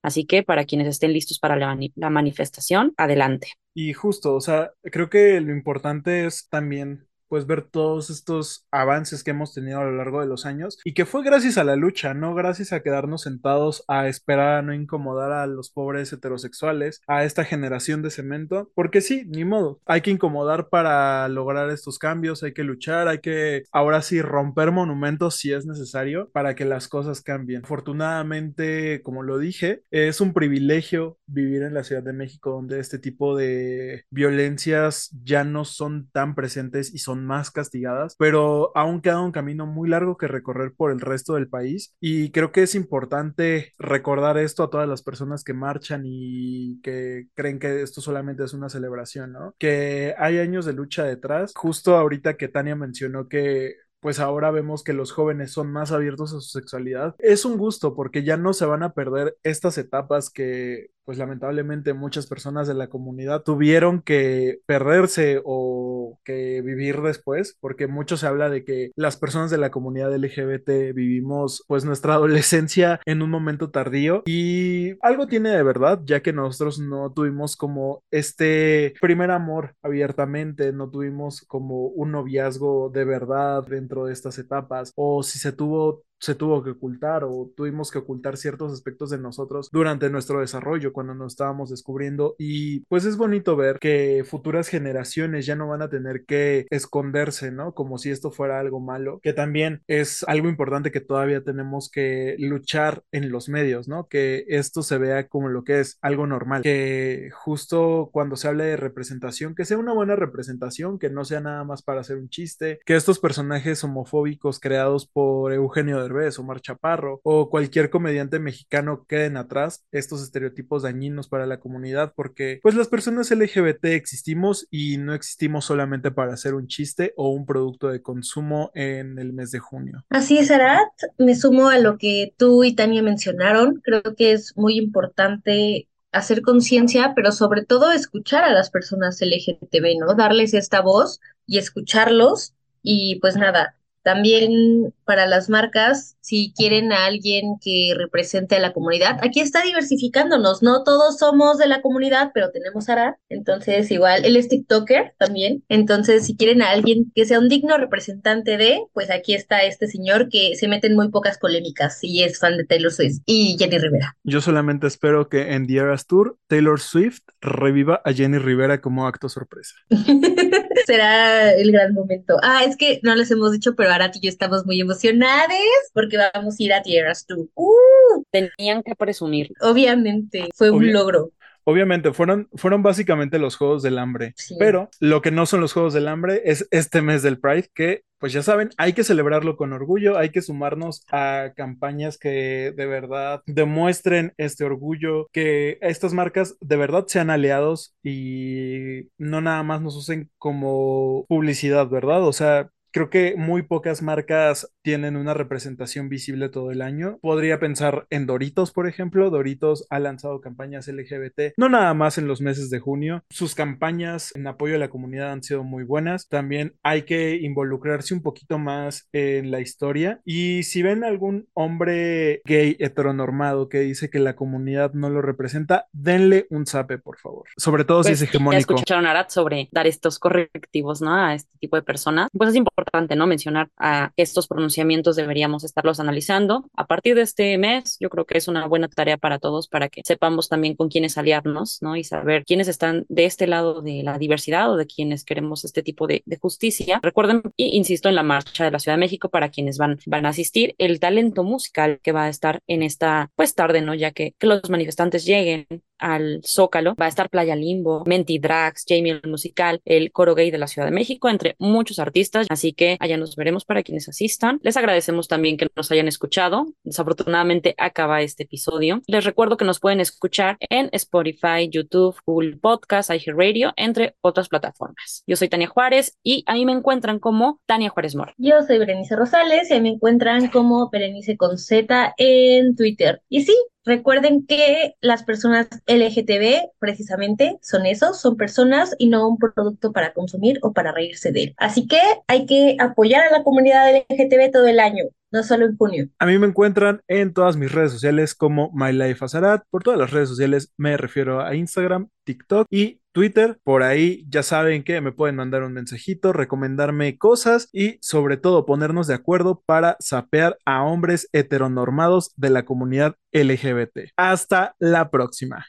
Así 0.07 0.25
que 0.25 0.45
para 0.45 0.67
quienes 0.67 0.87
estén 0.87 1.13
listos 1.13 1.41
para 1.41 1.57
la, 1.57 1.77
la, 1.97 2.11
manifestación, 2.11 2.95
adelante. 2.97 3.49
Y 3.75 3.93
justo, 3.93 4.37
o 4.37 4.41
sea, 4.41 4.71
creo 4.85 5.11
que 5.11 5.41
lo 5.41 5.51
importante 5.51 6.27
es 6.27 6.49
también 6.49 7.09
pues 7.29 7.47
ver 7.47 7.63
todos 7.63 8.11
estos 8.11 8.67
avances 8.71 9.25
que 9.25 9.33
hemos 9.33 9.55
tenido 9.55 9.81
a 9.81 9.85
lo 9.85 9.93
largo 9.93 10.21
de 10.21 10.27
los 10.27 10.47
años 10.47 10.79
y 10.85 10.95
que 10.95 11.07
fue 11.07 11.23
gracias 11.25 11.59
a 11.59 11.65
la 11.65 11.77
lucha, 11.77 12.15
no 12.15 12.35
gracias 12.35 12.73
a 12.73 12.81
quedarnos 12.81 13.23
sentados 13.23 13.85
a 13.89 14.09
esperar 14.09 14.59
a 14.59 14.63
no 14.63 14.75
incomodar 14.75 15.33
a 15.33 15.47
los 15.47 15.71
pobres 15.71 16.13
heterosexuales, 16.13 17.01
a 17.07 17.25
esta 17.25 17.45
generación 17.45 18.03
de 18.03 18.11
cemento, 18.11 18.71
porque 18.75 19.01
sí, 19.01 19.25
ni 19.27 19.45
modo, 19.45 19.81
hay 19.87 20.01
que 20.01 20.11
incomodar 20.11 20.69
para 20.69 21.29
lograr 21.29 21.71
estos 21.71 21.99
cambios, 21.99 22.43
hay 22.43 22.53
que 22.53 22.65
luchar, 22.65 23.09
hay 23.09 23.19
que 23.19 23.65
ahora 23.73 24.03
sí 24.03 24.23
romper 24.23 24.73
monumentos 24.73 25.37
si 25.37 25.53
es 25.53 25.67
necesario 25.67 26.31
para 26.33 26.55
que 26.55 26.65
las 26.65 26.89
cosas 26.89 27.23
cambien. 27.23 27.63
Afortunadamente, 27.65 29.03
como 29.03 29.23
lo 29.23 29.39
dije, 29.39 29.83
es 29.91 30.21
un 30.21 30.33
privilegio 30.33 31.19
vivir 31.27 31.63
en 31.63 31.75
la 31.75 31.85
Ciudad 31.85 32.03
de 32.03 32.13
México 32.13 32.51
donde 32.51 32.81
este 32.81 32.99
tipo 32.99 33.37
de 33.37 34.05
violencias 34.11 35.11
ya 35.25 35.45
no 35.45 35.65
son 35.65 36.09
tan 36.11 36.35
presentes 36.35 36.95
y 36.95 36.99
son 36.99 37.16
más 37.25 37.51
castigadas, 37.51 38.17
pero 38.19 38.77
aún 38.77 39.01
queda 39.01 39.21
un 39.21 39.33
camino 39.33 39.67
muy 39.67 39.89
largo 39.89 40.17
que 40.17 40.29
recorrer 40.29 40.75
por 40.77 40.91
el 40.91 41.01
resto 41.01 41.35
del 41.35 41.49
país 41.49 41.95
y 42.01 42.31
creo 42.31 42.53
que 42.53 42.63
es 42.63 42.75
importante 42.75 43.73
recordar 43.79 44.39
esto 44.39 44.63
a 44.63 44.71
todas 44.71 44.89
las 44.89 45.03
personas 45.03 45.45
que 45.45 45.55
marchan 45.55 46.03
y 46.05 46.81
que 46.83 47.29
creen 47.35 47.59
que 47.59 47.83
esto 47.83 48.01
solamente 48.01 48.45
es 48.45 48.53
una 48.53 48.69
celebración, 48.69 49.33
¿no? 49.33 49.55
Que 49.59 50.15
hay 50.19 50.39
años 50.39 50.65
de 50.65 50.73
lucha 50.73 51.05
detrás. 51.05 51.53
Justo 51.55 51.97
ahorita 51.97 52.37
que 52.37 52.49
Tania 52.49 52.77
mencionó 52.77 53.29
que 53.29 53.77
pues 54.01 54.21
ahora 54.21 54.51
vemos 54.51 54.85
que 54.85 54.93
los 54.93 55.13
jóvenes 55.13 55.53
son 55.53 55.73
más 55.73 55.93
abiertos 55.93 56.33
a 56.33 56.41
su 56.41 56.49
sexualidad. 56.49 57.15
Es 57.19 57.45
un 57.45 57.57
gusto 57.57 57.95
porque 57.95 58.23
ya 58.23 58.37
no 58.37 58.53
se 58.53 58.67
van 58.67 58.83
a 58.83 58.93
perder 58.93 59.37
estas 59.43 59.79
etapas 59.79 60.31
que 60.31 60.91
pues 61.07 61.19
lamentablemente 61.19 61.95
muchas 61.95 62.27
personas 62.27 62.67
de 62.67 62.75
la 62.75 62.89
comunidad 62.89 63.43
tuvieron 63.43 64.03
que 64.03 64.59
perderse 64.67 65.41
o 65.45 66.19
que 66.25 66.61
vivir 66.63 67.01
después, 67.01 67.57
porque 67.61 67.87
mucho 67.87 68.17
se 68.17 68.27
habla 68.27 68.51
de 68.51 68.65
que 68.65 68.91
las 68.97 69.17
personas 69.17 69.53
de 69.53 69.57
la 69.57 69.71
comunidad 69.71 70.15
LGBT 70.15 70.93
vivimos 70.93 71.65
pues 71.69 71.85
nuestra 71.85 72.15
adolescencia 72.15 73.01
en 73.07 73.23
un 73.23 73.31
momento 73.31 73.71
tardío 73.71 74.25
y 74.27 74.97
algo 75.01 75.29
tiene 75.29 75.51
de 75.51 75.63
verdad, 75.63 76.01
ya 76.05 76.23
que 76.23 76.33
nosotros 76.33 76.81
no 76.81 77.13
tuvimos 77.13 77.57
como 77.57 78.03
este 78.11 78.95
primer 79.01 79.31
amor 79.31 79.77
abiertamente, 79.83 80.73
no 80.73 80.91
tuvimos 80.91 81.43
como 81.43 81.87
un 81.87 82.11
noviazgo 82.11 82.91
de 82.91 83.05
verdad 83.05 83.65
dentro 83.87 84.07
de 84.07 84.13
estas 84.13 84.39
etapas, 84.39 84.93
o 84.97 85.23
si 85.23 85.39
se 85.39 85.53
tuvo 85.53 86.03
se 86.19 86.35
tuvo 86.35 86.63
que 86.63 86.71
ocultar 86.71 87.25
o 87.25 87.51
tuvimos 87.57 87.91
que 87.91 87.99
ocultar 87.99 88.37
ciertos 88.37 88.73
aspectos 88.73 89.11
de 89.11 89.19
nosotros 89.19 89.69
durante 89.71 90.11
nuestro 90.11 90.41
desarrollo 90.41 90.93
cuando 90.93 91.15
nos 91.15 91.33
estábamos 91.35 91.71
descubriendo 91.71 92.35
y 92.39 92.81
pues 92.87 93.05
es 93.05 93.17
bonito 93.17 93.57
ver 93.57 93.79
que 93.79 94.25
futuras 94.27 94.69
generaciones 94.69 95.47
ya 95.47 95.57
no 95.57 95.69
van 95.69 95.83
a 95.83 95.91
tener 95.91 96.25
que 96.25 96.67
esconderse, 96.71 97.51
¿no? 97.51 97.75
Como 97.75 97.99
si 97.99 98.11
esto 98.11 98.31
fuera 98.31 98.61
algo 98.61 98.81
malo, 98.81 99.21
que 99.23 99.33
también 99.33 99.83
es 99.87 100.25
algo 100.25 100.49
importante 100.49 100.91
que 100.91 101.01
todavía 101.01 101.43
tenemos 101.43 101.91
que 101.91 102.37
luchar 102.39 103.03
en 103.13 103.31
los 103.31 103.49
medios, 103.49 103.89
¿no? 103.89 104.09
Que 104.09 104.45
esto 104.49 104.83
se 104.83 104.99
vea 104.99 105.29
como 105.29 105.49
lo 105.49 105.65
que 105.65 105.81
es 105.81 105.99
algo 106.01 106.27
normal, 106.27 106.63
que 106.63 107.31
justo 107.33 108.11
cuando 108.13 108.37
se 108.37 108.49
habla 108.49 108.65
de 108.65 108.77
representación, 108.77 109.55
que 109.55 109.65
sea 109.65 109.79
una 109.79 109.93
buena 109.93 110.17
representación, 110.17 110.99
que 110.99 111.11
no 111.11 111.25
sea 111.25 111.41
nada 111.41 111.65
más 111.65 111.83
para 111.83 112.01
hacer 112.01 112.17
un 112.17 112.29
chiste, 112.29 112.81
que 112.85 112.97
estos 112.97 113.19
personajes 113.19 113.85
homofóbicos 113.85 114.61
creados 114.61 115.07
por 115.07 115.53
Eugenio 115.53 116.06
Derbez, 116.07 116.39
Omar 116.39 116.61
Chaparro 116.61 117.21
o 117.23 117.51
cualquier 117.51 117.91
comediante 117.91 118.39
mexicano 118.39 119.05
queden 119.09 119.37
atrás 119.37 119.85
estos 119.93 120.23
estereotipos 120.23 120.83
dañinos 120.83 121.29
para 121.29 121.47
la 121.47 121.61
comunidad 121.61 122.13
porque 122.15 122.61
pues 122.63 122.75
las 122.75 122.89
personas 122.89 123.31
LGBT 123.31 123.85
existimos 123.87 124.67
y 124.71 124.99
no 124.99 125.15
existimos 125.15 125.65
solamente 125.65 126.11
para 126.11 126.35
hacer 126.35 126.55
un 126.55 126.67
chiste 126.67 127.13
o 127.17 127.31
un 127.31 127.47
producto 127.47 127.89
de 127.89 128.03
consumo 128.03 128.71
en 128.75 129.19
el 129.19 129.33
mes 129.33 129.51
de 129.51 129.59
junio. 129.59 130.05
Así 130.11 130.39
es, 130.39 130.51
Arat. 130.51 130.89
Me 131.19 131.35
sumo 131.35 131.69
a 131.69 131.79
lo 131.79 131.99
que 131.99 132.35
tú 132.37 132.65
y 132.65 132.75
Tania 132.75 133.03
mencionaron. 133.03 133.81
Creo 133.83 134.03
que 134.17 134.33
es 134.33 134.57
muy 134.57 134.77
importante 134.79 135.89
hacer 136.13 136.43
conciencia, 136.43 137.13
pero 137.15 137.33
sobre 137.33 137.65
todo 137.65 137.93
escuchar 137.93 138.45
a 138.45 138.53
las 138.53 138.71
personas 138.71 139.21
LGTB, 139.21 139.99
¿no? 140.01 140.15
Darles 140.15 140.55
esta 140.55 140.81
voz 140.81 141.21
y 141.47 141.59
escucharlos. 141.59 142.55
Y 142.83 143.19
pues 143.21 143.37
nada, 143.37 143.77
también 144.03 144.95
para 145.07 145.27
las 145.27 145.49
marcas, 145.49 146.17
si 146.21 146.53
quieren 146.57 146.93
a 146.93 147.07
alguien 147.07 147.55
que 147.61 147.95
represente 147.97 148.57
a 148.57 148.61
la 148.61 148.73
comunidad, 148.73 149.19
aquí 149.23 149.41
está 149.41 149.63
diversificándonos, 149.63 150.63
no 150.63 150.83
todos 150.83 151.19
somos 151.19 151.59
de 151.59 151.69
la 151.69 151.83
comunidad, 151.83 152.33
pero 152.35 152.51
tenemos 152.51 152.89
a 152.89 152.97
entonces 153.29 153.91
igual, 153.91 154.25
él 154.25 154.37
es 154.37 154.49
TikToker 154.49 155.15
también, 155.19 155.63
entonces 155.69 156.25
si 156.27 156.37
quieren 156.37 156.63
a 156.63 156.71
alguien 156.71 157.13
que 157.15 157.27
sea 157.27 157.39
un 157.39 157.49
digno 157.49 157.77
representante 157.77 158.57
de, 158.57 158.81
pues 158.93 159.11
aquí 159.11 159.35
está 159.35 159.65
este 159.65 159.87
señor 159.87 160.29
que 160.29 160.57
se 160.57 160.69
mete 160.69 160.87
en 160.87 160.97
muy 160.97 161.11
pocas 161.11 161.39
polémicas 161.39 161.99
y 162.03 162.23
es 162.23 162.39
fan 162.39 162.57
de 162.57 162.65
Taylor 162.65 162.93
Swift 162.93 163.21
y 163.27 163.57
Jenny 163.59 163.79
Rivera. 163.79 164.17
Yo 164.25 164.41
solamente 164.41 164.87
espero 164.87 165.29
que 165.29 165.53
en 165.53 165.67
The 165.67 165.77
Eras 165.77 166.07
Tour 166.07 166.39
Taylor 166.47 166.81
Swift 166.81 167.23
reviva 167.41 168.01
a 168.05 168.13
Jenny 168.13 168.39
Rivera 168.39 168.81
como 168.81 169.07
acto 169.07 169.29
sorpresa. 169.29 169.75
Será 170.87 171.53
el 171.53 171.73
gran 171.73 171.95
momento. 171.95 172.37
Ah, 172.43 172.63
es 172.65 172.77
que 172.77 173.01
no 173.03 173.15
les 173.15 173.31
hemos 173.31 173.53
dicho, 173.53 173.75
pero 173.75 173.91
Arat 173.91 174.17
y 174.17 174.21
yo 174.21 174.29
estamos 174.29 174.65
muy 174.67 174.81
emocionadas 175.05 175.51
porque 175.93 176.17
vamos 176.35 176.57
a 176.59 176.63
ir 176.63 176.73
a 176.73 176.83
Tierras 176.83 177.27
tú. 177.27 177.51
¡Uh! 177.55 178.23
Tenían 178.31 178.83
que 178.83 178.95
presumir. 178.95 179.53
Obviamente, 179.61 180.49
fue 180.55 180.71
un 180.71 180.93
logro. 180.93 181.31
Obviamente, 181.69 182.13
fueron, 182.13 182.49
fueron 182.55 182.85
básicamente 182.85 183.41
los 183.41 183.57
Juegos 183.57 183.83
del 183.83 183.99
Hambre, 183.99 184.35
pero 184.57 184.89
lo 185.01 185.21
que 185.21 185.33
no 185.33 185.47
son 185.47 185.61
los 185.61 185.73
Juegos 185.73 185.95
del 185.95 186.07
Hambre 186.07 186.43
es 186.45 186.69
este 186.71 187.03
mes 187.03 187.23
del 187.23 187.41
Pride, 187.41 187.69
que 187.75 188.03
pues 188.19 188.33
ya 188.33 188.43
saben, 188.43 188.71
hay 188.79 188.93
que 188.93 189.03
celebrarlo 189.03 189.57
con 189.57 189.73
orgullo, 189.73 190.17
hay 190.17 190.31
que 190.31 190.43
sumarnos 190.43 191.05
a 191.11 191.53
campañas 191.57 192.19
que 192.19 192.73
de 192.75 192.87
verdad 192.87 193.43
demuestren 193.47 194.33
este 194.37 194.65
orgullo, 194.65 195.27
que 195.33 195.79
estas 195.81 196.15
marcas 196.15 196.57
de 196.61 196.77
verdad 196.77 197.07
sean 197.09 197.31
aliados 197.31 197.97
y 198.03 199.09
no 199.19 199.41
nada 199.41 199.65
más 199.65 199.83
nos 199.83 199.97
usen 199.97 200.31
como 200.39 201.27
publicidad, 201.29 201.89
¿verdad? 201.89 202.23
O 202.27 202.33
sea, 202.33 202.71
Creo 202.97 203.11
que 203.11 203.35
muy 203.37 203.61
pocas 203.61 204.01
marcas 204.01 204.73
tienen 204.81 205.19
una 205.19 205.35
representación 205.35 206.09
visible 206.09 206.49
todo 206.49 206.71
el 206.71 206.81
año. 206.81 207.19
Podría 207.21 207.61
pensar 207.61 208.07
en 208.09 208.25
Doritos, 208.25 208.73
por 208.73 208.89
ejemplo. 208.89 209.29
Doritos 209.29 209.87
ha 209.91 209.99
lanzado 209.99 210.41
campañas 210.41 210.89
LGBT, 210.89 211.53
no 211.59 211.69
nada 211.69 211.93
más 211.93 212.17
en 212.17 212.27
los 212.27 212.41
meses 212.41 212.71
de 212.71 212.79
junio. 212.79 213.23
Sus 213.29 213.55
campañas 213.55 214.35
en 214.35 214.47
apoyo 214.47 214.77
a 214.77 214.79
la 214.79 214.89
comunidad 214.89 215.33
han 215.33 215.43
sido 215.43 215.63
muy 215.63 215.85
buenas. 215.85 216.27
También 216.31 216.77
hay 216.83 217.03
que 217.03 217.37
involucrarse 217.37 218.15
un 218.15 218.23
poquito 218.23 218.59
más 218.59 219.11
en 219.13 219.51
la 219.51 219.61
historia. 219.61 220.23
Y 220.25 220.63
si 220.63 220.81
ven 220.81 221.05
algún 221.05 221.49
hombre 221.53 222.41
gay 222.47 222.79
heteronormado 222.79 223.69
que 223.69 223.81
dice 223.81 224.09
que 224.09 224.21
la 224.21 224.37
comunidad 224.37 224.95
no 224.95 225.11
lo 225.11 225.21
representa, 225.21 225.87
denle 225.93 226.47
un 226.49 226.65
zape, 226.65 226.97
por 226.97 227.19
favor. 227.19 227.45
Sobre 227.59 227.85
todo 227.85 228.03
si 228.05 228.13
es 228.13 228.21
pues, 228.21 228.31
hegemónico. 228.31 228.73
Ya 228.73 228.77
escucharon 228.77 229.05
a 229.05 229.11
Arat 229.11 229.29
sobre 229.29 229.69
dar 229.71 229.87
estos 229.87 230.19
correctivos, 230.19 231.03
¿no? 231.03 231.15
A 231.15 231.35
este 231.35 231.51
tipo 231.59 231.77
de 231.77 231.83
personas. 231.83 232.31
Pues 232.33 232.49
es 232.49 232.57
importante 232.57 232.86
importante, 232.87 233.17
¿no? 233.17 233.27
Mencionar 233.27 233.69
a 233.77 234.13
estos 234.17 234.47
pronunciamientos 234.47 235.17
deberíamos 235.17 235.65
estarlos 235.65 236.01
analizando. 236.01 236.71
A 236.77 236.87
partir 236.87 237.15
de 237.17 237.23
este 237.23 237.59
mes, 237.59 237.97
yo 238.01 238.09
creo 238.09 238.25
que 238.25 238.39
es 238.39 238.49
una 238.49 238.67
buena 238.67 238.89
tarea 238.89 239.17
para 239.17 239.39
todos 239.39 239.69
para 239.69 239.89
que 239.89 240.03
sepamos 240.05 240.49
también 240.49 240.77
con 240.77 240.89
quiénes 240.89 241.19
aliarnos, 241.19 241.83
¿no? 241.83 241.97
Y 241.97 242.05
saber 242.05 242.45
quiénes 242.45 242.69
están 242.69 243.05
de 243.09 243.25
este 243.25 243.47
lado 243.47 243.83
de 243.83 244.03
la 244.03 244.19
diversidad 244.19 244.71
o 244.71 244.77
de 244.77 244.87
quienes 244.87 245.25
queremos 245.25 245.65
este 245.65 245.83
tipo 245.83 246.07
de, 246.07 246.23
justicia. 246.41 247.01
Recuerden, 247.03 247.43
insisto, 247.57 248.09
en 248.09 248.15
la 248.15 248.23
marcha 248.23 248.65
de 248.65 248.71
la 248.71 248.79
Ciudad 248.79 248.97
de 248.97 249.01
México 249.01 249.31
para 249.31 249.49
quienes 249.49 249.79
van, 249.79 249.99
van 250.07 250.27
a 250.27 250.31
asistir, 250.31 250.75
el 250.79 251.01
talento 251.01 251.45
musical 251.45 251.99
que 252.03 252.13
va 252.13 252.25
a 252.25 252.29
estar 252.29 252.61
en 252.67 252.83
esta, 252.83 253.31
pues 253.37 253.55
tarde, 253.55 253.81
¿no? 253.81 253.95
Ya 253.95 254.11
que, 254.11 254.35
que 254.39 254.47
los 254.47 254.69
manifestantes 254.69 255.25
lleguen 255.25 255.67
al 255.99 256.41
Zócalo. 256.45 256.95
Va 257.01 257.07
a 257.07 257.09
estar 257.09 257.31
Playa 257.31 257.57
Limbo, 257.57 258.05
Menti 258.07 258.39
Drax, 258.39 258.85
Jamie 258.89 259.21
el 259.23 259.31
musical, 259.31 259.81
el 259.85 260.13
coro 260.13 260.35
gay 260.35 260.51
de 260.51 260.59
la 260.59 260.67
Ciudad 260.67 260.87
de 260.87 260.95
México, 260.95 261.29
entre 261.29 261.57
muchos 261.59 261.99
artistas. 261.99 262.47
Así 262.51 262.73
que 262.73 262.97
allá 263.01 263.17
nos 263.17 263.37
veremos 263.37 263.65
para 263.65 263.83
quienes 263.83 264.09
asistan. 264.09 264.61
Les 264.63 264.77
agradecemos 264.77 265.29
también 265.29 265.57
que 265.57 265.69
nos 265.75 265.91
hayan 265.91 266.09
escuchado. 266.09 266.67
Desafortunadamente 266.85 267.75
acaba 267.79 268.23
este 268.23 268.45
episodio. 268.45 269.03
Les 269.07 269.25
recuerdo 269.25 269.57
que 269.57 269.65
nos 269.65 269.81
pueden 269.81 270.01
escuchar 270.01 270.57
en 270.61 270.89
Spotify, 270.93 271.69
YouTube, 271.71 272.17
Google 272.27 272.57
Podcast, 272.57 273.11
iHeartRadio, 273.11 273.73
entre 273.77 274.17
otras 274.21 274.49
plataformas. 274.49 275.23
Yo 275.27 275.37
soy 275.37 275.49
Tania 275.49 275.69
Juárez 275.69 276.19
y 276.23 276.45
ahí 276.47 276.65
me 276.65 276.73
encuentran 276.73 277.19
como 277.19 277.61
Tania 277.67 277.91
Juárez 277.91 278.15
Mora. 278.15 278.35
Yo 278.39 278.63
soy 278.67 278.79
Berenice 278.79 279.17
Rosales 279.17 279.71
y 279.71 279.75
ahí 279.75 279.81
me 279.81 279.91
encuentran 279.91 280.49
como 280.49 280.89
Berenice 280.91 281.37
con 281.37 281.59
Z 281.59 282.15
en 282.17 282.77
Twitter. 282.77 283.23
Y 283.29 283.43
sí, 283.43 283.55
Recuerden 283.87 284.45
que 284.47 284.97
las 285.01 285.23
personas 285.23 285.69
LGTB 285.87 286.71
precisamente 286.81 287.57
son 287.63 287.87
esos, 287.87 288.21
son 288.21 288.37
personas 288.37 288.97
y 288.99 289.09
no 289.09 289.29
un 289.29 289.39
producto 289.39 289.93
para 289.93 290.13
consumir 290.13 290.59
o 290.63 290.73
para 290.73 290.91
reírse 290.91 291.31
de 291.31 291.43
él. 291.45 291.55
Así 291.57 291.87
que 291.87 292.01
hay 292.27 292.47
que 292.47 292.77
apoyar 292.81 293.25
a 293.25 293.31
la 293.31 293.45
comunidad 293.45 293.95
LGTB 294.11 294.51
todo 294.53 294.67
el 294.67 294.81
año 294.81 295.05
no. 295.43 296.11
A 296.19 296.27
mí 296.27 296.39
me 296.39 296.47
encuentran 296.47 297.03
en 297.09 297.33
todas 297.33 297.57
mis 297.57 297.73
redes 297.73 297.93
sociales 297.93 298.35
como 298.35 298.71
MyLifeAzarat. 298.75 299.65
Por 299.71 299.83
todas 299.83 299.99
las 299.99 300.11
redes 300.11 300.29
sociales 300.29 300.73
me 300.77 300.97
refiero 300.97 301.41
a 301.41 301.55
Instagram, 301.55 302.09
TikTok 302.25 302.67
y 302.71 303.01
Twitter. 303.13 303.59
Por 303.65 303.83
ahí 303.83 304.27
ya 304.29 304.43
saben 304.43 304.85
que 304.85 305.01
me 305.01 305.13
pueden 305.13 305.37
mandar 305.37 305.63
un 305.63 305.73
mensajito, 305.73 306.33
recomendarme 306.33 307.19
cosas 307.19 307.69
y 307.73 307.99
sobre 308.01 308.37
todo 308.37 308.67
ponernos 308.67 309.07
de 309.07 309.15
acuerdo 309.15 309.63
para 309.65 309.97
sapear 310.01 310.59
a 310.65 310.83
hombres 310.83 311.29
heteronormados 311.33 312.33
de 312.37 312.51
la 312.51 312.65
comunidad 312.65 313.17
LGBT. 313.33 314.11
Hasta 314.17 314.75
la 314.79 315.11
próxima. 315.11 315.65